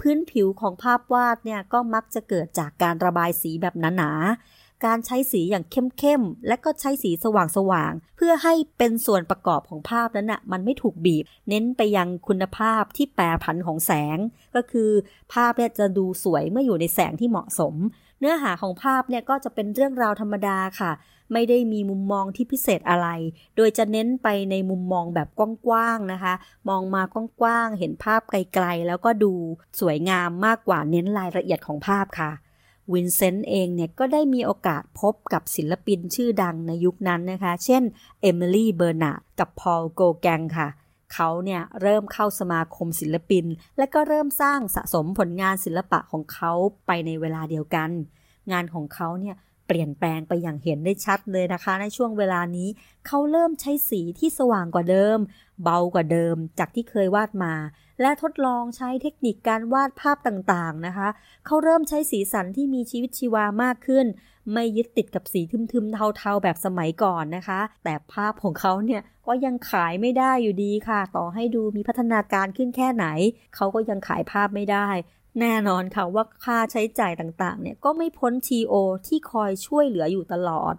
[0.00, 14.18] พื้นผิวของภาพวาดเนี่ยก็มักจะเกิดจากการระบายสีแบบหนาๆ การใช้สีอย่างเข้มๆ และก็ใช้สีสว่างๆ เพื่อให้เป็นส่วนประกอบของภาพนั้นนะ่ะมันไม่ถูกบีบ เน้นไปยังคุณภาพที่แปรผันของแสง
[14.54, 14.90] ก็คือ
[15.32, 17.74] ภาพเนี่ยจะดูสวยเมื่ออยู่ในแสงที่เหมาะสม
[18.20, 20.92] เนื้อหาของภาพเนี่ยก็จะเป็นเรื่องราวธรรมดาค่ะ
[21.32, 23.08] ไม่ได้มีมุมมองที่พิเศษอะไร
[23.56, 25.28] โดยจะเน้นไปในมุมมองแบบ
[25.66, 26.34] กว้างๆนะคะ
[26.68, 27.02] มองมา
[27.40, 29.32] กว้างๆ เห็นภาพไกลๆ แล้วก็ดู
[29.80, 32.30] สวยงามมากกว่าเน้นรายละเอียดของภาพค่ะ
[32.92, 37.82] วินเซนต์เองเนี่ยก็ได้มีโอกาสพบกับศิลปินชื่อดังในยุคนั้นนะคะ เช่น
[38.20, 40.68] เอมิลเบอร์นาร์ดกับพอลโกแกงค่ะ
[41.14, 43.44] เขาเนี่ยเริ่มเข้าสมาคมศิลปิน
[43.78, 46.52] และก็เริ่มสร้างสะสมผลงานศิลปะของเขา
[46.86, 47.90] ไปในเวลาเดียวกัน
[48.52, 49.36] งานของเขาเนี่ย
[49.68, 52.68] เปลี่ยนแปลงไปอย่างเห็นได้ชัดเลยนะคะ ในช่วงเวลานี้
[53.06, 55.18] เขาเริ่มใช้สีที่สว่างกว่าเดิม
[55.62, 57.54] เบากว่าเดิมจากที่เคยวาดมา
[58.00, 61.08] และทดลองใช้เทคนิคการวาดภาพต่างๆนะคะ
[61.46, 64.06] เขาเริ่มใช้สีสันที่มีชีวิตชีวามากขึ้น
[64.52, 65.40] ไม่ยึดติดกับสี
[65.72, 73.06] ทึมๆเทาๆแบบสมัยก่อนนะคะ แต่ภาพของเขาเนี่ยก็ยังขายไม่ได้อยู่ดีค่ะ ต่อให้ดูมีพัฒนาการขึ้นแค่ไหน
[73.54, 74.88] เขาก็ยังขายภาพไม่ได้
[75.40, 78.74] แน่นอนค่ะว่าค่าใช้จ่ายต่างๆ เนี่ยก็ไม่พ้น TO
[79.06, 80.74] ที่คอยช่วยเหลืออยู่ตลอด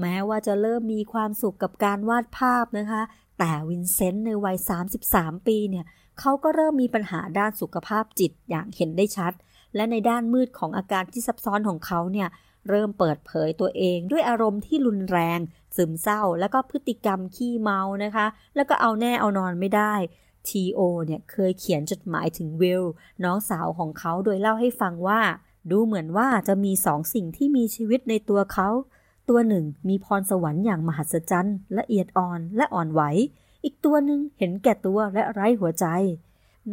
[0.00, 3.02] แม้ว่าจะเริ่มมีความสุขกับการวาดภาพนะคะ
[3.38, 4.56] แต่วินเซนต์ในวัย
[5.02, 5.84] 33 ปีเนี่ย
[6.20, 9.32] เขาก็เริ่มมีปัญหาด้านสุขภาพจิตอย่างเห็นได้ชัด
[9.74, 12.28] และในด้านมืดของอาการที่ซับซ้อนของเขาเนี่ย
[12.68, 15.38] เริ่มเปิดเผยตัวเองด้วยอารมณ์ที่รุนแรง
[15.76, 19.94] ซึมเศร้า แล้วก็พฤติกรรมขี้เมานะคะ แล้วก็เอาแน่เอานอนไม่ได้
[20.48, 22.82] ทีโอเนี่ยเคยเขียนจดหมายถึงวิล
[23.24, 25.20] น้องสาวของเขาโดยเล่าให้ฟังว่า
[25.70, 28.68] ดูเหมือนว่าจะมีสองสิ่งที่มีชีวิตในตัวเขา
[29.28, 33.02] ตัวหนึ่งมีพรสวรรค์อย่างมหัศจรรย์ละเอียดอ่อนและอ่อนไหว
[33.64, 35.86] อีกตัวหนึ่งเห็นแก่ตัวและไร้หัวใจ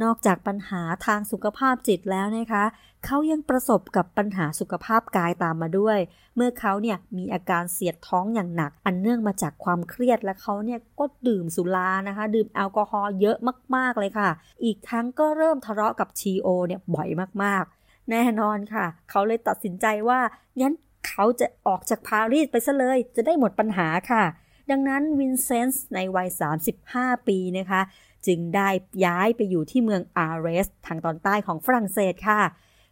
[0.04, 2.64] นอกจากปัญหาทางสุขภาพจิตแล้วนะคะ
[3.06, 5.98] เขายังประสบกับปัญหาสุขภาพกายตามมาด้วย
[6.36, 13.38] เมื่อเขาเนี่ยมีอาการเสียดท้องอย่างหนัก อันเนื่องมาจากความเครียดและเขาเนี่ยก็ดื่มสุรานะคะ ดื่มแอลกอฮอล์เยอะ
[13.76, 14.30] มากๆเลยค่ะ
[14.64, 17.10] อีกทั้งก็เริ่มทะเลาะกับทีโอเนี่ยบ่อย
[17.44, 20.20] มากๆ แน่นอนค่ะ เขาเลยตัดสินใจว่า
[20.62, 20.74] งั้น
[21.08, 24.24] เขาจะออกจากปารีสไปซะเลย จะได้หมดปัญหาค่ะ
[24.72, 26.30] ดังนั้นวินเซนส์ในวัย
[26.78, 27.82] 35 ปีนะคะ
[28.28, 28.70] จึงได้
[29.06, 32.42] ย้ายไปอยู่ที่เมืองอาร์เรส ทางตอนใต้ของฝรั่งเศสค่ะ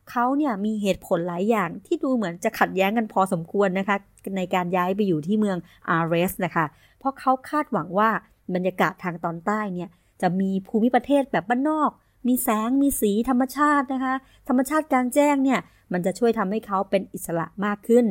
[0.10, 3.98] เขาเนี่ยมีเหตุผลหลายอย่างที่ดูเหมือนจะขัดแย้งกันพอสมควรนะคะ
[4.38, 5.58] ในการย้ายไปอยู่ที่เมือง
[5.89, 6.65] อาร์เรสนะคะ
[7.00, 8.10] เพราะเขาคาดหวังว่า
[8.56, 9.89] บรรยากาศทางตอนใต้เนี่ย
[10.22, 11.92] จะมีภูมิประเทศแบบบ้านนอก
[12.28, 14.13] มีแสง มีสีธรรมชาตินะคะ
[14.48, 15.60] ธรรมชาติกลางแจ้งเนี่ย
[15.94, 18.06] มันจะช่วยทำให้เขาเป็นอิสระมากขึ้น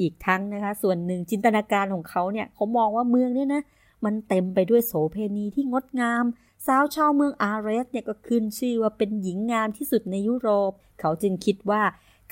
[0.00, 3.62] อีกทั้งนะคะส่วนหนึ่งจินตนาการของเขาเนี่ยเขามองว่าเมืองเนี่ยนะ
[4.04, 6.24] มันเต็มไปด้วยโสเพณีที่งดงาม
[6.66, 11.82] สาวชาวเมืองอาร์เรสเนี่ยก็ขึ้นชื่อว่าเป็นหญิงงามที่สุดในยุโรป เขาจึงคิดว่า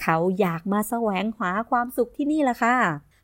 [0.02, 2.76] เขาอยากมาแสวงหาความสุขที่นี่ละค่ะ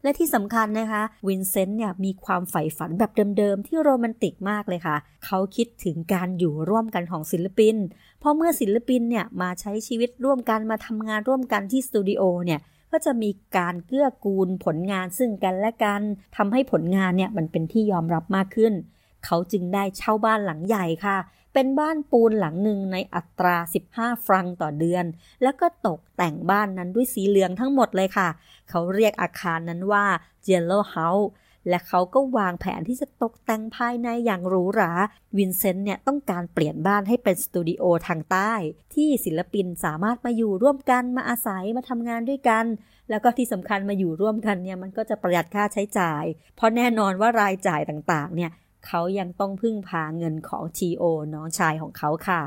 [0.02, 7.76] และที่สำคัญนะคะ วินเซนต์เนี่ยมีความใฝ่ฝันแบบเดิมๆ ที่โรแมนติกมากเลยค่ะ เขาคิดถึงการอยู่ร่วมกันของศิลปิน
[8.20, 12.60] เพราะเมื่อศิลปินเนี่ยมาใช้ชีวิตร่วมกันมาทำงานร่วมกันที่สตูดิโอเนี่ย
[12.92, 16.02] ก็จะมีการเกื้อกูลผลงานซึ่งกันและกัน
[16.36, 18.74] ทำให้ผลงานเนี่ยมันเป็นที่ยอมรับมากขึ้น
[19.24, 21.18] เขาจึงได้เช่าบ้านหลังใหญ่ค่ะ
[21.54, 23.56] เป็นบ้านปูนหลังหนึ่งในอัตรา
[23.90, 25.04] 15 ฟรังต่อเดือน
[25.42, 28.28] แล้วก็ตกแต่งบ้านนั้นด้วยสีเหลืองทั้งหมดเลยค่ะ
[28.70, 30.04] เขาเรียกอาคารนั้นว่า
[30.48, 31.26] Yellow House
[31.68, 34.92] และเขาก็วางแผนที่จะตกแต่งภายในอย่างหรูหรา
[35.36, 38.52] วินเซนต์เนี่ยต้องการเปลี่ยนบ้านให้เป็นสตูดิโอทางใต้
[38.94, 42.64] ที่ศิลปินสามารถมาอยู่ร่วมกันมาอาศัยมาทำงานด้วยกัน
[43.10, 46.24] แล้วก็ที่สำคัญมาอยู่ร่วมกันเนี่ยมันก็จะประหยัดค่าใช้จ่าย
[46.56, 48.50] เพราะแน่นอนว่ารายจ่ายต่างๆเนี่ย
[48.86, 52.40] เขายังต้องพึ่งพาเงินของทีโอน้องชายของเขาค่ะ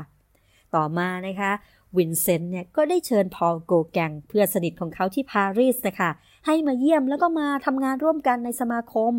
[0.74, 1.52] ต่อมานะคะ
[1.96, 6.10] วินเซนต์เนี่ยก็ได้เชิญพอลโกแกงเพื่อนสนิทของเขาที่ปารีสนะคะ
[6.46, 9.14] ให้มาเยี่ยมแล้วก็มาทำงานร่วมกันในสมาคม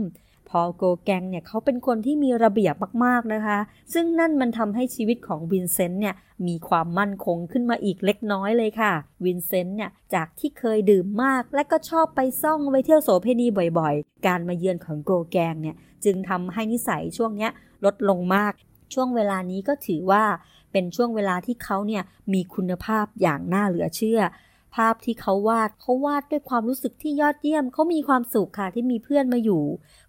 [0.49, 3.59] พอลโกแกงเนี่ยเขาเป็นคนที่มีระเบียบมากๆนะคะ
[3.93, 6.15] ซึ่งนั่นมันทำให้ชีวิตของวินเซนต์เนี่ย
[6.47, 8.93] มีความมั่นคงขึ้นมาอีกเล็กน้อยเลยค่ะ
[9.25, 13.47] วินเซนต์เนี่ยจากที่เคยดื่มมาก และก็ชอบไปซ่องไปเที่ยวโสเพณี
[13.79, 17.49] บ่อยๆ การมาเยือนของโกแกงเนี่ย จึงทำให้นิสัยช่วงนี้
[17.85, 18.53] ลดลงมาก
[18.93, 20.23] ช่วงเวลานี้ก็ถือว่า
[20.71, 24.21] เป็นช่วงเวลาที่เขาเนี่ยมีคุณภาพอย่างน่าเหลือเชื่อ
[24.75, 29.63] ภาพที่เขาวาดเขาวาดด้วยความรู้สึกที่ยอดเยี่ยมเขามีความสุขค่ะที่มีเพื่อนมาอยู่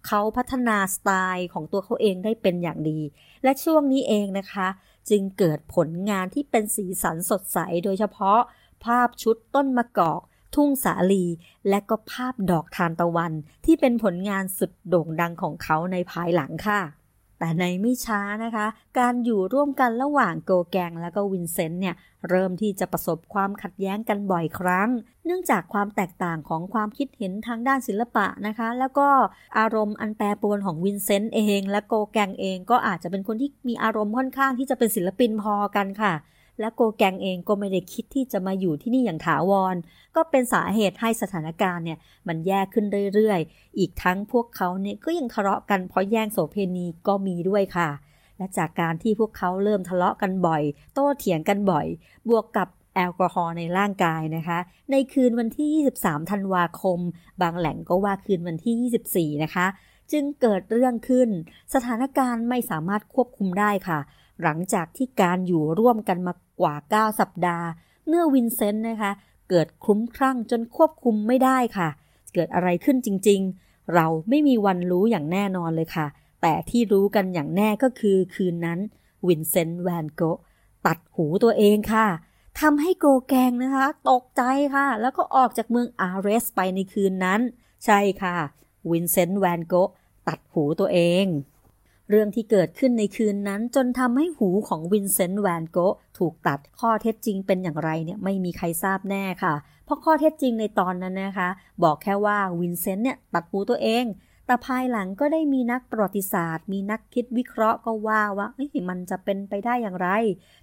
[0.07, 2.99] เขาพัฒนาสไตล์ของตัวเขาเองได้เป็นอย่างดี
[3.43, 4.67] และช่วงนี้เองนะคะ
[5.09, 8.39] จึงเกิดผลงานที่เป็นสีสันสดใสโดยเฉพาะ
[8.85, 10.21] ภาพชุดต้นมะกอก
[10.55, 11.25] ทุ่งสาลี
[11.69, 13.33] และก็ภาพดอกทานตะวัน
[13.65, 16.81] ที่เป็นผลงานสุดโด่งดังของเขาในภายหลังค่ะ
[17.39, 18.67] แต่ในไม่ช้านะคะ
[18.99, 21.95] การอยู่ร่วมกันระหว่างโกแกงและก็วินเซนต์เนี่ย
[22.29, 24.89] เริ่มที่จะประสบความขัดแย้งกันบ่อยครั้ง
[25.25, 29.07] เนื่องจากความแตกต่างของความคิดเห็นทางด้านศิลปะนะคะ แล้วก็
[29.59, 36.13] อารมณ์อันแปรปรวนของวินเซนต์เอง และโกแกงเองก็อาจจะเป็นคนที่มีอารมณ์ค่อนข้างที่จะเป็นศิลปินพอกันค่ะ
[36.61, 39.75] และโกแกงเองก็ไม่ได้คิดที่จะมาอยู่ที่นี่อย่างถาวร
[40.15, 47.89] ก็เป็นสาเหตุให้สถานการณ์เนี่ยมันแย่ขึ้นเรื่อยๆ อีกทั้งพวกเขาเนี่ยก็ยังทะเลาะกันเพราะแย่งโสเพณีก็มีด้วยค่ะ
[48.37, 51.85] และจากการที่พวกเขาเริ่มทะเลาะกันบ่อย โต้เถียงกันบ่อย
[52.29, 54.59] บวกกับแอลกอฮอล์ในร่างกายนะคะ
[54.91, 55.69] ในคืนวันที่
[56.03, 56.99] 23 ธันวาคม
[57.41, 59.67] บางแหล่งก็ว่าคืนวันที่ 24 นะคะ
[60.11, 61.29] จึงเกิดเรื่องขึ้น
[61.73, 63.99] สถานการณ์ไม่สามารถควบคุมได้ค่ะ
[64.43, 67.67] หลังจากที่การอยู่ร่วมกันมากว่า 9 สัปดาห์
[68.07, 69.11] เมื่อวินเซนต์นะคะ
[69.49, 71.89] เกิดคลุ้มคลั่งจนควบคุมไม่ได้ค่ะ
[72.33, 76.07] เกิดอะไรขึ้นจริงๆ เราไม่มีวันรู้อย่างแน่นอนเลยค่ะ
[76.41, 78.79] แต่ที่รู้กันอย่างแน่ก็คือคืนนั้น
[79.27, 80.21] วินเซนต์แวนโก
[80.85, 82.07] ตัดหูตัวเองค่ะ
[82.59, 84.43] ทำให้โกแกงนะคะ ตกใจ
[84.75, 87.41] ค่ะ แล้วก็ออกจากเมืองอาร์ลส์ไปในคืนนั้น
[87.85, 88.35] ใช่ค่ะ
[88.91, 89.73] วินเซนต์แวนโก
[90.27, 91.25] ตัดหูตัวเอง
[92.11, 99.53] เรื่องที่เกิดขึ้นในคืนนั้นจนทำให้หูของวินเซนต์แวนโกถูกตัดข้อเท็จจริงเป็นอย่างไรเนี่ยไม่มีใครทราบแน่ค่ะ
[99.85, 101.49] เพราะข้อเท็จจริงในตอนนั้นนะคะ
[101.83, 104.05] บอกแค่ว่าวินเซนต์เนี่ยตัดหูตัวเอง
[104.45, 108.47] แต่ภายหลังก็ได้มีนักประวัติศาสตร์ มีนักคิดวิเคราะห์ก็ว่าว่า
[108.89, 110.09] มันจะเป็นไปได้อย่างไร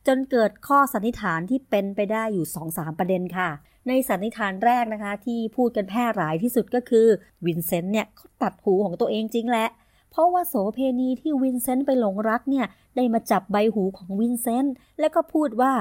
[0.06, 3.50] จนเกิดข้อสันนิษฐานที่เป็นไปได้อยู่ 2-3 ประเด็นค่ะ
[3.88, 7.06] ในสันนิษฐานแรกนะคะ ที่พูดกันแพร่หลายที่สุดก็คือ
[7.46, 9.68] วินเซนต์เนี่ยเขาตัดหูของตัวเองจริงแหละ
[10.10, 12.66] เพราะว่าโสเพณีที่วินเซนต์ไปหลงรักเนี่ย
[12.96, 15.72] ได้มาจับใบหูของวินเซนต์แล้วก็พูดว่า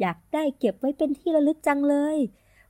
[0.00, 2.16] อยากได้เก็บไว้เป็นที่ระลึกจังเลย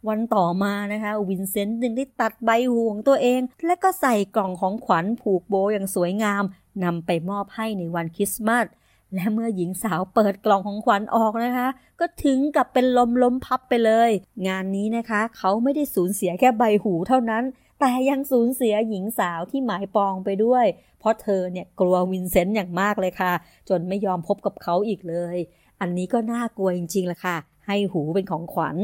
[0.09, 6.45] วันต่อมานะคะวินเซนต์จึงได้ตัดใบหูของตัวเอง และก็ใส่กล่องของขวัญผูกโบอย่างสวยงาม
[6.85, 8.67] นำไปมอบให้ในวันคริสต์มาส
[9.15, 11.69] และเมื่อหญิงสาวเปิดกล่องของขวัญออกนะคะ
[12.01, 14.11] ก็ถึงกับเป็นลมล้มพับไปเลย
[14.49, 17.45] งานนี้นะคะ เขาไม่ได้สูญเสียแค่ใบหูเท่านั้น
[17.81, 20.67] แต่ยังสูญเสียหญิงสาวที่หมายปองไปด้วย
[20.99, 23.33] เพราะเธอเนี่ยกลัววินเซนต์อย่างมากเลยค่ะ
[23.69, 25.37] จนไม่ยอมพบกับเขาอีกเลย
[25.81, 27.37] อันนี้ก็น่ากลัวจริงๆแหละค่ะ
[27.67, 28.77] ให้หูเป็นของขวัญ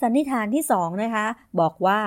[0.00, 1.26] สันนิษฐานที่สองนะคะ
[1.60, 1.98] บอกว่า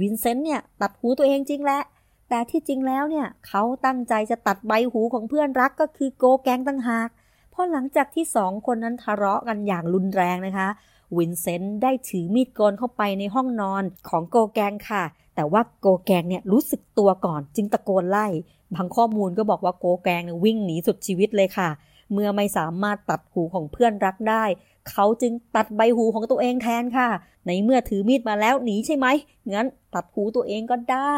[0.00, 1.80] วินเซนต์เนี่ยตัดหูตัวเองจริงแหละ
[2.28, 7.08] แต่ที่จริงแล้วเนี่ยเขาตั้งใจจะตัดใบหูของเพื่อนรักก็คือโกแกงต่างหาก
[7.50, 10.68] เพราะหลังจากที่สองคนนั้นทะเลาะกันอย่างรุนแรงนะคะ
[11.16, 15.04] วินเซนต์ได้ถือมีดโกนเข้าไปในห้องนอนของโกแกงค่ะ
[15.38, 18.26] แต่ว่าโกแกงเนี่ยรู้สึกตัวก่อนจึงตะโกนไล่
[18.74, 21.68] บางข้อมูลก็บอกว่าโกแกงเนี่ยวิ่งหนีสุดชีวิตเลยค่ะ
[22.12, 24.44] เมื่อไม่สามารถตัดหูของเพื่อนรักได้
[24.90, 27.08] เขาจึงตัดใบหูของตัวเองแทนค่ะ
[27.46, 29.06] ในเมื่อถือมีดมาแล้วหนีใช่ไหม
[29.54, 31.16] งั้นตัดหูตัวเองก็ได้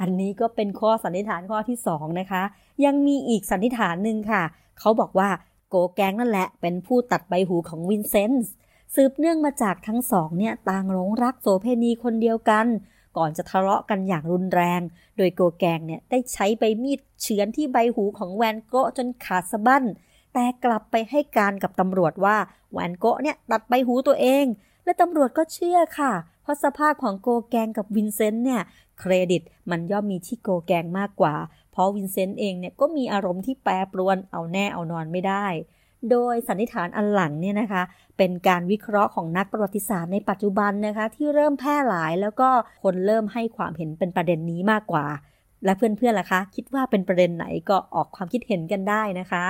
[0.00, 2.42] อันนี้ก็เป็นข้อสันนิษฐานข้อที่2นะคะ
[2.84, 4.42] ยังมีอีกสันนิษฐานหนึ่งค่ะ
[4.78, 5.28] เขาบอกว่า
[5.68, 8.52] โกแกงนั่นแหละ เป็นผู้ตัดใบหูของวินเซนต์
[8.94, 12.66] สืบเนื่องมาจากทั้งสองเนี่ยต่างหลงรักโสเภณีคนเดียวกัน
[13.16, 14.80] ก่อนจะทะเลาะกันอย่างรุนแรง
[15.16, 19.84] โดยโกแกงเนี่ยได้ใช้ใบมีดเฉือนที่ใบหูของแวนโกจนขาดสะบั้น
[20.34, 22.36] แต่กลับไปให้การกับตำรวจว่า
[22.72, 24.44] แวนโกเนี่ยตัดใบหูตัวเอง
[24.84, 28.62] และตำรวจก็เชื่อค่ะ เพราะสภาพของโกแกงกับวินเซนต์เนี่ย
[28.98, 31.34] เครดิตมันย่อมมีที่โกแกงมากกว่า
[31.72, 35.46] เพราะวินเซนต์เองเนี่ยก็มีอารมณ์ที่แปรปรวนเอาแน่เอานอนไม่ได้
[36.10, 37.82] โดยสันนิษฐานอันหลังเนี่ยนะคะ
[38.18, 42.48] เป็นการวิเคราะห์ของนักประวัติศาสตร์ในปัจจุบันนะคะ ที่เริ่มแพร่หลายแล้วก็
[42.82, 45.06] คนเริ่มให้ความเห็นเป็นประเด็นนี้มากกว่า
[45.64, 49.44] และเพื่อนๆล่ะคะ คิดว่าเป็นประเด็นไหนก็ออกความคิดเห็นกันได้นะคะ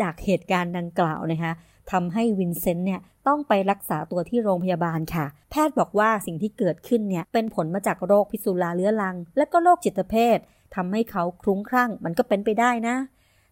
[0.00, 1.52] จากเหตุการณ์ดังกล่าวนะคะ
[1.92, 10.38] ทำให้วินเซนต์เนี่ยต้องไปรักษาตัวที่โรงพยาบาลค่ะ แพทย์บอกว่าสิ่งที่เกิดขึ้นเนี่ยเป็นผลมาจากโรคพิษสุราเรื้อรัง และก็โรคจิตเภท
[10.74, 12.96] ทำให้เขาคลุ้งคลั่งมันก็เป็นไปได้นะ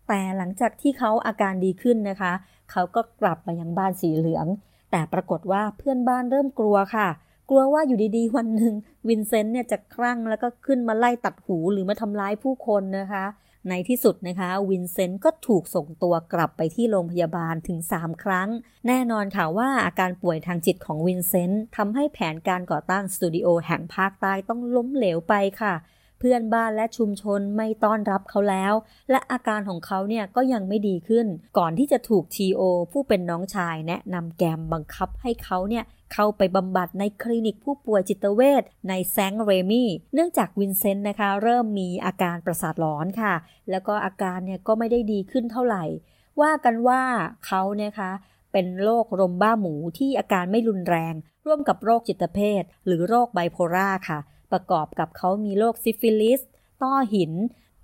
[0.09, 2.33] แต่หลังจากที่เขาอาการดีขึ้นนะคะ
[2.71, 4.47] เขาก็กลับมายังบ้านสีเหลือง
[4.91, 7.09] แต่ปรากฏว่าเพื่อนบ้านเริ่มกลัวค่ะ
[7.51, 8.75] กลัวว่าอยู่ดีๆ วันหนึ่ง
[9.09, 13.25] วินเซนต์เนี่ยจะคลั่งแล้วก็ขึ้นมาไล่ตัดหูหรือมาทำร้ายผู้คนนะคะ
[13.71, 18.49] ในที่สุดนะคะวินเซนต์ก็ถูกส่งตัวกลับไปที่โรงพยาบาลถึง 3 ครั้ง
[18.87, 25.75] แน่นอนค่ะว่าอาการป่วยทางจิตของวินเซนต์ทำให้แผนการก่อตั้งสตูดิโอแห่งภาคใต้ต้องล้มเหลวไปค่ะ
[26.29, 28.75] พื่อนบ้านและชุมชนไม่ต้อนรับเขาแล้ว
[29.11, 31.27] และอาการของเขาเนี่ยก็ยังไม่ดีขึ้น
[31.59, 32.61] ก่อนที่จะถูกทีโอ
[32.93, 43.35] ผู้เป็นน้องชายแนะนำแกมบังคับให้เขาเนี่ยเข้าไปบำบัดในคลินิกผู้ป่วยจิตเวชในแซงเรมี่ เนื่องจากวินเซนต์นะคะ เริ่มมีอาการประสาทหลอนค่ะ
[43.71, 45.85] แล้วก็อาการเนี่ยก็ไม่ได้ดีขึ้นเท่าไหร่
[46.41, 47.03] ว่ากันว่า
[47.47, 48.13] เขาเนี่ยคะ
[48.53, 51.15] เป็นโรคลมบ้าหมูที่อาการไม่รุนแรง
[51.47, 54.19] ร่วมกับโรคจิตเภทหรือโรคไบโพลาร์ค่ะ
[54.53, 56.41] ประกอบกับเขามีโรคซิฟิลิส
[56.83, 57.33] ต้อหิน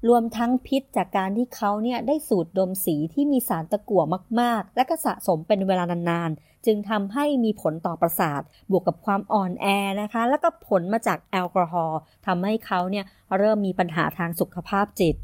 [0.08, 4.02] รวมทั้งพิษจากการที่เขาเนี่ยได้สูดดมสีที่มีสารตะกั่ว
[4.40, 8.40] มาก ๆ และก็สะสมเป็นเวลานาน ๆ จึงทำให้มีผลต่อประสาท
[8.70, 9.66] บวกกับความอ่อนแอ
[10.02, 13.04] นะคะ แล้วก็ผลมาจากแอลกอฮอล์ทำให้เขาเนี่ย
[13.38, 15.16] เริ่มมีปัญหาทางสุขภาพจิต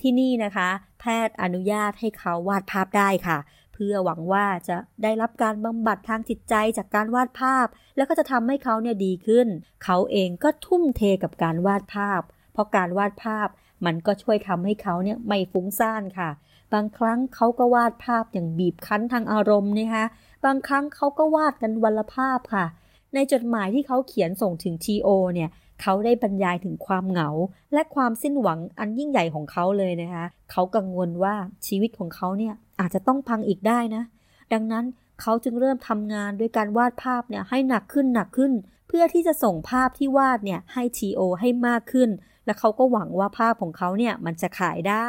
[0.00, 0.68] ที่นี่นะคะ
[1.00, 3.38] แพทย์อนุญาตให้เขาวาดภาพได้ค่ะ
[3.80, 7.66] พื่อหวังว่าจะได้รับการบำบัดทางจิตใจจากการวาดภาพ
[7.96, 9.46] แล้วก็จะทำให้เขาเนี่ยดีขึ้น
[9.84, 12.20] เขาเองก็ทุ่มเทกับการวาดภาพ
[12.52, 13.48] เพราะการวาดภาพ
[13.84, 16.30] มันก็ช่วยทำให้เขาเนี่ยไม่ฟุ้งซ่านค่ะ
[16.72, 20.04] บางครั้งเขาก็วาดภาพอย่างบีบคั้นทางอารมณ์นะคะ
[20.44, 22.66] บางครั้งเขาก็วาดกันวันละภาพค่ะ
[23.14, 25.50] ในจดหมายที่เขาเขียนส่งถึงทีโอเนี่ย
[25.80, 27.28] เขาได้บรรยายถึงความเหงา
[27.72, 31.34] และความสิ้นหวังอันยิ่งใหญ่ของเขาเลยนะคะ เขากังวลว่า
[31.66, 34.02] ชีวิตของเขาเนี่ยอาจจะต้องพังอีกได้นะ
[34.52, 34.84] ดังนั้น
[35.20, 38.52] เขาจึงเริ่มทำงานด้วยการวาดภาพเนี่ยให้หนักขึ้นหนักขึ้น
[38.88, 42.10] เพื่อที่จะส่งภาพที่วาดเนี่ยให้ทีโอให้มากขึ้น
[42.46, 45.08] และเขาก็หวังว่าภาพของเขาเนี่ยมันจะขายได้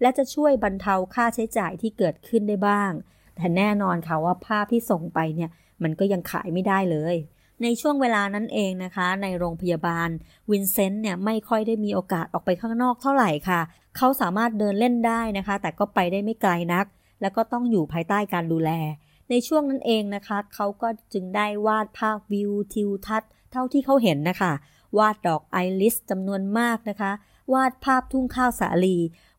[0.00, 2.92] และจะช่วยบรรเทาค่าใช้จ่ายที่เกิดขึ้นได้บ้าง
[3.36, 5.50] แต่แน่นอนค่ะว่าภาพที่ส่งไปเนี่ย
[5.82, 7.16] มันก็ยังขายไม่ได้เลย
[7.62, 10.08] ในช่วงเวลานั้นเองนะคะ ในโรงพยาบาล
[10.50, 13.60] วินเซนต์เนี่ยไม่ค่อยได้มีโอกาสออกไปข้างนอกเท่าไหร่ค่ะ
[13.96, 16.86] เขาสามารถเดินเล่นได้นะคะ แต่ก็ไปได้ไม่ไกลนัก
[17.20, 18.70] แล้วก็ต้องอยู่ภายใต้การดูแล
[19.30, 24.52] ในช่วงนั้นเองนะคะ เขาก็จึงได้วาดภาพวิวทิวทัศน์เท่าที่เขาเห็นนะคะ
[24.98, 27.12] วาดดอกไอริสจำนวนมากนะคะ
[27.54, 28.96] วาดภาพทุ่งข้าวสาลี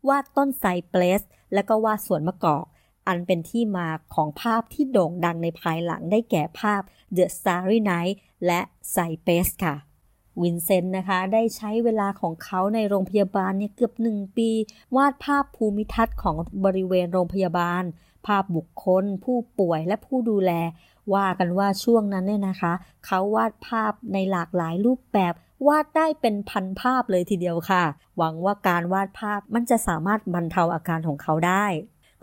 [0.09, 1.21] วาดต้นไซเปรส
[1.53, 2.65] แล้วก็วาดสวนมะกอก
[3.07, 6.81] อันเป็นที่มาของภาพที่โด่งดังในภายหลังได้แก่ภาพ
[7.17, 9.75] The Starry Night และไซเปสค่ะ
[10.41, 14.49] วินเซนต์นะคะ ได้ใช้เวลาของเขาในโรงพยาบาลเนี่ยเกือบหนึ่งปี
[14.95, 16.35] วาดภาพภูมิทัศน์ของ
[16.65, 17.83] บริเวณโรงพยาบาล
[18.25, 20.51] ภาพบุคคล ผู้ป่วยและผู้ดูแล
[21.13, 22.73] ว่ากันว่าช่วงนั้นเนี่ยนะคะ
[23.05, 25.33] เขาวาดภาพในหลากหลายรูปแบบ
[25.67, 27.83] วาดได้เป็นพันภาพเลยทีเดียวค่ะ
[28.17, 31.65] หวังว่าการวาดภาพมันจะสามารถบรรเทาอาการของเขาได้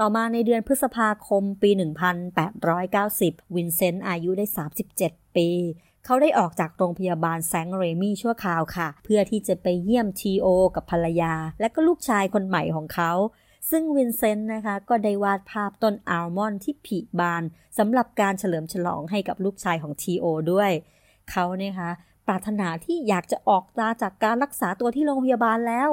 [0.02, 1.70] ต่อมาในเดือนพฤษภาคมปี
[3.02, 4.46] 1890 วินเซนต์อายุได้
[4.90, 5.48] 37 ปี
[6.04, 13.12] เขาได้ออกจากโรงพยาบาลแซงเรมี่ชั่วคราวค่ะ เพื่อที่จะไปเยี่ยมทีโอกับภรรยา และก็ลูกชายคนใหม่ของเขา
[13.70, 17.42] ซึ่งวินเซนต์นะคะก็ได้วาดภาพต้นอัลมอนด์ที่ผลิบาน
[17.78, 20.70] สำหรับการเฉลิมฉลองให้กับลูกชายของทีโอด้วย
[21.30, 21.90] เขาเนี่ยคะ
[22.26, 25.90] ปรารถนาที่อยากจะออกมาจากการรักษาตัวที่โรงพยาบาลแล้ว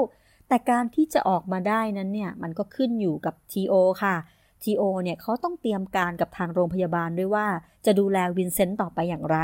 [0.48, 3.74] แต่การที่จะออกมาได้นั้นเนี่ยมันก็ขึ้นอยู่กับ TO
[4.04, 4.16] ค่ะ
[4.63, 7.48] ทีโอ เนี่ยเขาต้องเตรียมการกับทางโรงพยาบาลด้วยว่า
[7.86, 9.38] จะดูแลวินเซนต์ต่อไปอย่างไร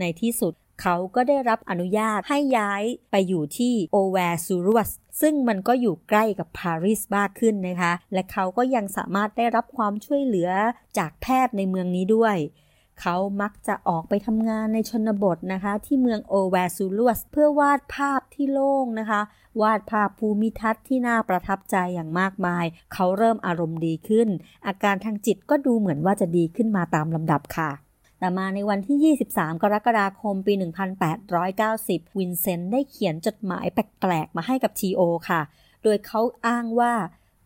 [0.00, 4.90] ในที่สุดเขาก็ได้รับอนุญาตให้ย้ายไปอยู่ที่โอแวร์ซูรัวซ
[5.20, 10.50] ซึ่งมันก็อยู่ใกล้กับปารีสมากขึ้นนะคะ และเขาก็ยังสามารถได้รับความช่วยเหลือ
[10.98, 12.36] จากแพทย์ในเมืองนี้ด้วย
[13.00, 19.20] เขามักจะออกไปทำงานในชนบทนะคะ ที่เมืองโอแวร์ซูรัวซเพื่อวาดภาพที่โล่งนะคะ
[19.62, 24.28] วาดภาพภูมิทัศน์ที่น่าประทับใจอย่างมากมาย เขาเริ่มอารมณ์ดีขึ้น
[24.66, 27.70] อาการทางจิตก็ดูเหมือนว่าจะดีขึ้นมาตามลำดับค่ะ
[28.18, 30.52] แต่มาในวันที่ 23 กรกฎาคม ปี
[31.34, 35.40] 1890 วินเซนต์ได้เขียนจดหมายแปลกๆ มาให้กับทีโอค่ะ
[35.82, 36.92] โดยเขาอ้างว่า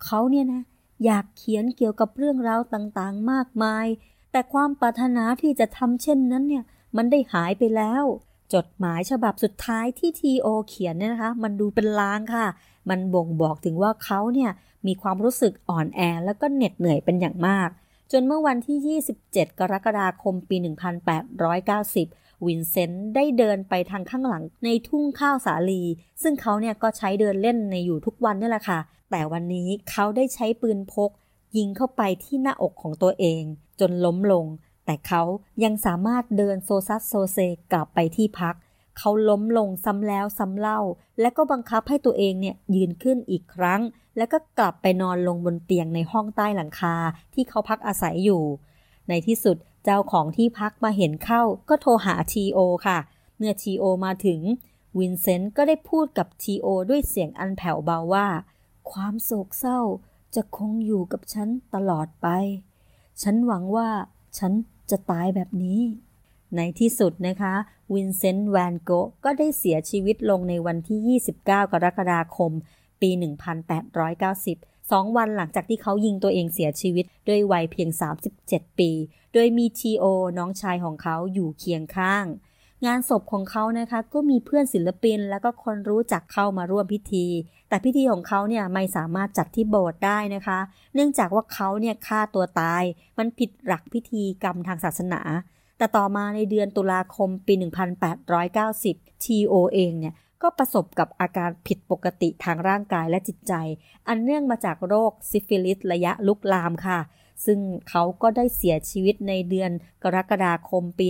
[0.05, 0.63] เขาเนี่ยนะ
[1.05, 3.87] อยากเขียนเกี่ยวกับเรื่องราวต่างๆ มากมาย
[4.33, 6.65] แต่ความปรารถนาที่จะทำเช่นนั้นเนี่ย
[6.97, 8.05] มันได้หายไปแล้ว
[8.55, 12.47] จดหมายฉบับสุดท้ายที่ทีโอเขียนเนี่ยนะคะ มันดูเป็นลางค่ะ
[12.89, 14.51] มันบ่งบอกถึงว่าเขาเนี่ย
[14.87, 17.69] มีความรู้สึกอ่อนแอแล้วก็เหน็ดเหนื่อยเป็นอย่างมาก
[18.13, 20.57] จนเมื่อวันที่ 27 กรกฎาคมปี
[21.71, 25.83] 1890 วินเซนต์ได้เดินไปทางข้างหลังในทุ่งข้าวสาลี
[26.23, 28.79] ซึ่งเขาเนี่ยก็ใช้เดินเล่นในอยู่ทุกวันนี่แหละค่ะ
[29.11, 31.11] แต่วันนี้เขาได้ใช้ปืนพก
[31.57, 33.43] ยิงเข้าไปที่หน้าอกของตัวเอง
[33.81, 34.47] จนล้มลง
[34.85, 35.23] แต่เขา
[35.65, 37.39] ยังสามารถเดินโซซัดโซเซ
[37.73, 38.55] กลับไปที่พัก
[38.99, 40.81] เขาล้มลงซ้ำแล้วซ้ำเล่า
[41.21, 43.81] และก็บังคับให้ตัวเองเนี่ยยืนขึ้นอีกครั้ง
[44.17, 46.95] แล้วก็กลับไปนอนลงบนเตียงในห้องใต้หลังคา
[47.35, 48.43] ที่เขาพักอาศัยอยู่
[49.09, 52.99] ในที่สุดเจ้าของที่พักมาเห็นเข้าก็โทรหาทีโอค่ะ
[53.37, 54.41] เมื่อทีโอมาถึง
[54.99, 58.27] วินเซนต์ก็ได้พูดกับทีโอด้วยเสียงอันแผ่วเบาว่า
[58.91, 59.81] ความโศกเศร้า
[60.35, 62.27] จะคงอยู่กับฉันตลอดไป
[63.23, 63.89] ฉันหวังว่า
[64.39, 64.53] ฉัน
[64.91, 65.81] จะตายแบบนี้
[66.57, 67.55] ในที่สุดนะคะ
[67.95, 68.91] วินเซนต์แวนโก
[69.25, 72.53] ก็ได้เสียชีวิตลงในวันที่ 29 กรกฎาคม
[73.01, 73.11] ปี
[73.81, 77.89] 1890 สองวันหลังจากที่เขายิงตัวเองเสียชีวิต ด้วยวัยเพียง
[78.35, 78.91] 37 ปี
[79.33, 80.05] โดยมีทีโอ
[80.39, 82.25] น้องชายของเขาอยู่เคียงข้าง
[82.87, 87.27] งานศพของเขานะคะก็มีเพื่อนศิลปินแล้วก็คนรู้จักเข้ามาร่วมพิธี
[87.69, 90.59] แต่พิธีของเขาเนี่ยไม่สามารถจัดที่โบสถ์ได้นะคะ
[90.95, 92.83] เนื่องจากว่าเขาเนี่ยฆ่าตัวตาย
[93.19, 95.21] มันผิดหลักพิธีกรรมทางศาสนา
[95.79, 97.55] แต่ต่อมาในเดือนตุลาคมปี
[98.39, 103.53] 1890 ทีโอเองเนี่ยก็ประสบกับอาการผิดปกติทางร่างกายและจิตใจ
[104.09, 106.99] อันเนื่องมาจากโรคซิฟิลิสระยะลุกลามค่ะ
[107.47, 107.59] ซึ่ง
[107.89, 109.71] เขาก็ได้เสียชีวิตในเดือน
[110.03, 111.07] กรกฎาคมปี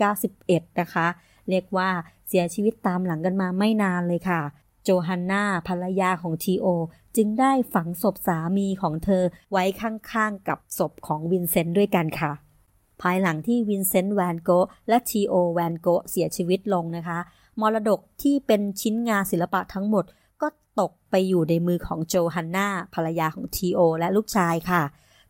[0.00, 1.06] 1891 นะคะ
[1.48, 1.90] เรียกว่า
[2.28, 4.40] เสียชีวิตตามหลังกันมาไม่นานเลยค่ะ
[4.82, 6.66] โจฮันนาภรรยาของทีโอ
[7.16, 12.32] จึงได้ฝังศพสามีของเธอไว้ข้างๆกับศพของวินเซนต์ด้วยกันค่ะ
[13.00, 14.50] ภายหลังที่วินเซนต์แวนโก
[14.88, 17.18] และทีโอแวนโกเสียชีวิตลงนะคะ
[17.60, 20.04] มรดกที่เป็นชิ้นงานศิลปะทั้งหมด
[20.42, 20.48] ก็
[20.80, 24.82] ตกไปอยู่ในมือของโจฮันนาภรรยาของทีโอและลูกชายค่ะ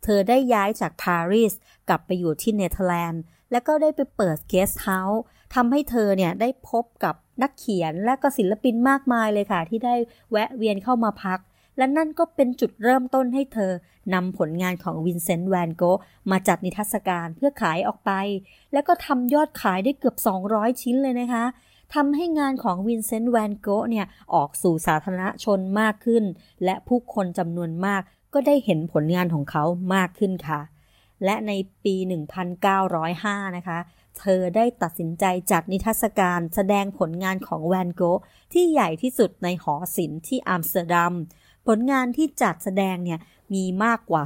[0.05, 1.53] เธอได้ย้ายจากปารีส
[1.89, 5.21] กลับไปอยู่ที่เนเธอร์แลนด์ และก็ได้ไปเปิดเกสต์เฮาส์
[5.55, 9.95] ทำให้เธอเนี่ยได้พบกับนักเขียนและก็ศิลปินมากมายเลยค่ะ ที่ได้
[10.31, 11.39] แวะเวียนเข้ามาพัก
[11.77, 13.71] และนั่นก็เป็นจุดเริ่มต้นให้เธอ
[14.13, 15.83] นำผลงานของวินเซนต์แวนโก
[16.31, 18.11] มาจัดนิทรรศการเพื่อขายออกไป
[18.73, 20.15] แล้วก็ทำยอดขายได้เกือบ
[20.49, 21.45] 200 ชิ้นเลยนะคะ
[21.95, 26.23] ทำให้งานของวินเซนต์แวนโกเนี่ยออกสู่สาธารณชนมากขึ้น
[26.63, 28.01] และผู้คนจำนวนมาก
[28.35, 29.63] ก็ได้เห็นผลงานของเขา
[29.93, 30.61] มากขึ้นค่ะ
[31.23, 31.51] และใน
[31.83, 31.95] ปี
[32.75, 33.79] 1905 นะคะ
[34.19, 38.01] เธอได้ตัดสินใจจัดนิทรรศการแสดงผลงานของแวนโก
[38.53, 41.13] ที่ใหญ่ที่สุดในหอศิลป์ที่อัมสเตอร์ดัม
[41.67, 43.19] ผลงานที่จัดแสดงเนี่ย
[43.53, 44.23] มีมากกว่า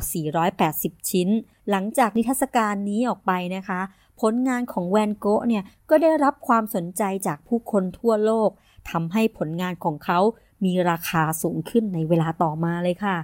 [0.54, 1.30] 480 ชิ้น
[1.70, 3.82] หลังจากนิทรรศการนี้ออกไปนะคะ
[4.22, 8.50] ผลงานของแวนโกเนี่ยก็ได้รับความสนใจจากผู้คนทั่วโลก
[8.90, 10.20] ทำให้ผลงานของเขา
[10.66, 13.18] มีราคาสูงขึ้นในเวลาต่อมาเลยค่ะ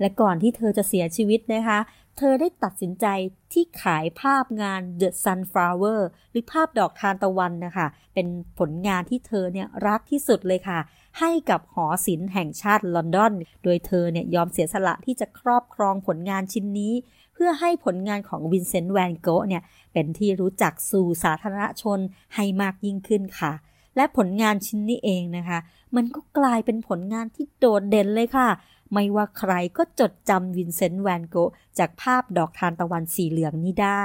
[0.00, 1.78] และก่อนที่เธอจะเสียชีวิตนะคะ
[2.18, 3.06] เธอได้ตัดสินใจ
[3.52, 8.26] ที่ขายภาพงาน The Sunflower หรือภาพดอกทานตะวันนะคะ เป็น
[8.58, 10.78] ผลงานที่เธอเนี่ยรักที่สุดเลยค่ะ
[11.18, 13.32] ให้กับหอศิลป์แห่งชาติลอนดอน
[13.64, 16.92] โดยเธอเนี่ยยอมเสียสละที่จะครอบครองผลงานชิ้นนี้
[17.34, 19.62] เพื่อให้ผลงานของวินเซนต์แวนโกะเนี่ย
[19.92, 21.98] เป็นที่รู้จักสู่สาธารณชน
[22.34, 23.52] ให้มากยิ่งขึ้นค่ะ
[23.96, 25.58] และผลงานชิ้นนี้เองนะคะ
[25.96, 28.48] มันก็กลายเป็นผลงานที่โดดเด่นเลยค่ะ
[28.94, 31.36] ไม่ว่าใครก็จดจำวินเซนต์แวนโก
[31.78, 34.04] จากภาพดอกทานตะวันสีเหลืองนี้ได้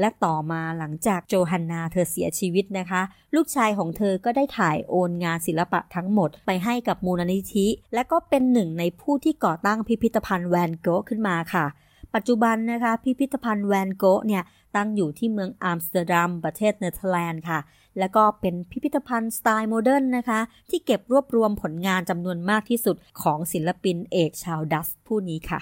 [0.00, 3.02] และต่อมาหลังจากโจฮันนาเธอเสียชีวิตนะคะ
[3.34, 11.66] ลูกชายของเธอก็ได้ถ่ายโอนงานศิลปะทั้งหมดไปให้กับมูลนิธิ และก็เป็นหนึ่งในผู้ที่ก่อตั้งพิพิธภัณฑ์แวนโกขึ้นมาค่ะ
[12.14, 14.42] ปัจจุบันนะคะพิพิธภัณฑ์แวนโกเนี่ย
[14.76, 17.58] ตั้งอยู่ที่เมืองอัมสเตอร์ดัมประเทศเนเธอร์แลนด์ค่ะ
[17.98, 20.40] แล้วก็เป็นพิพิธภัณฑ์สไตล์โมเดิร์นนะคะ
[20.70, 25.60] ที่เก็บรวบรวมผลงานจำนวนมากที่สุดของศิลปินเอกชาวดัตช์ผู้นี้ค่ะ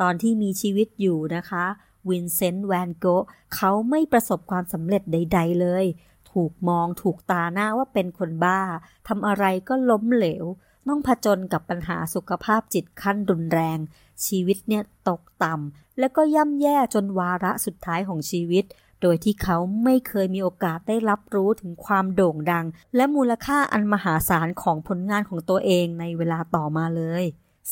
[0.00, 1.64] ตอนที่มีชีวิตอยู่นะคะ
[2.08, 3.24] วินเซนต์แวนโก
[3.54, 5.84] เขาไม่ประสบความสำเร็จใด ๆ เลย
[6.32, 8.60] ถูกมองถูกตราหน้าว่าเป็นคนบ้า
[9.08, 10.44] ทำอะไรก็ล้มเหลว
[10.88, 13.78] ต้องผจญกับปัญหาสุขภาพจิตขั้นรุนแรง
[14.26, 18.64] ชีวิตเนี่ยตกต่ำและก็ย่ำแย่จนวาระสุดท้ายของชีวิต
[19.02, 27.24] โดยที่เขาไม่เคยมีโอกาสได้รับรู้ถึงความโด่งดัง และมูลค่าอันมหาศาลของผลงานของตัวเองในเวลาต่อมาเลย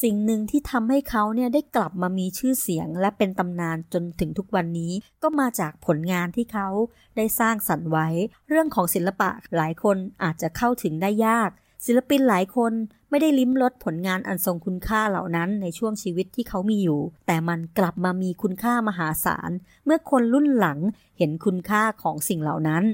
[0.03, 6.69] สิ่งหนึ่งที่ทำให้เขาเนี่ยได้กลับมามีชื่อเสียงและเป็นตำนานจนถึงทุกวันนี้ ก็มาจากผลงานที่เขา
[7.17, 8.09] ได้สร้างสรรค์ไว้
[8.49, 11.51] เรื่องของศิลปะหลายคนอาจจะเข้าถึงได้ยาก
[11.87, 12.73] ศิลปินหลายคน
[13.11, 19.51] ไม่ได้ลิ้มรสผลงานอันทรงคุณค่าเหล่านั้นในช่วงชีวิตที่เขามีอยู่ แต่มันกลับมามีคุณค่ามหาศาล
[19.85, 20.79] เมื่อคนรุ่นหลัง
[21.19, 22.85] เห็นคุณค่าของสิ่งเหล่านั้น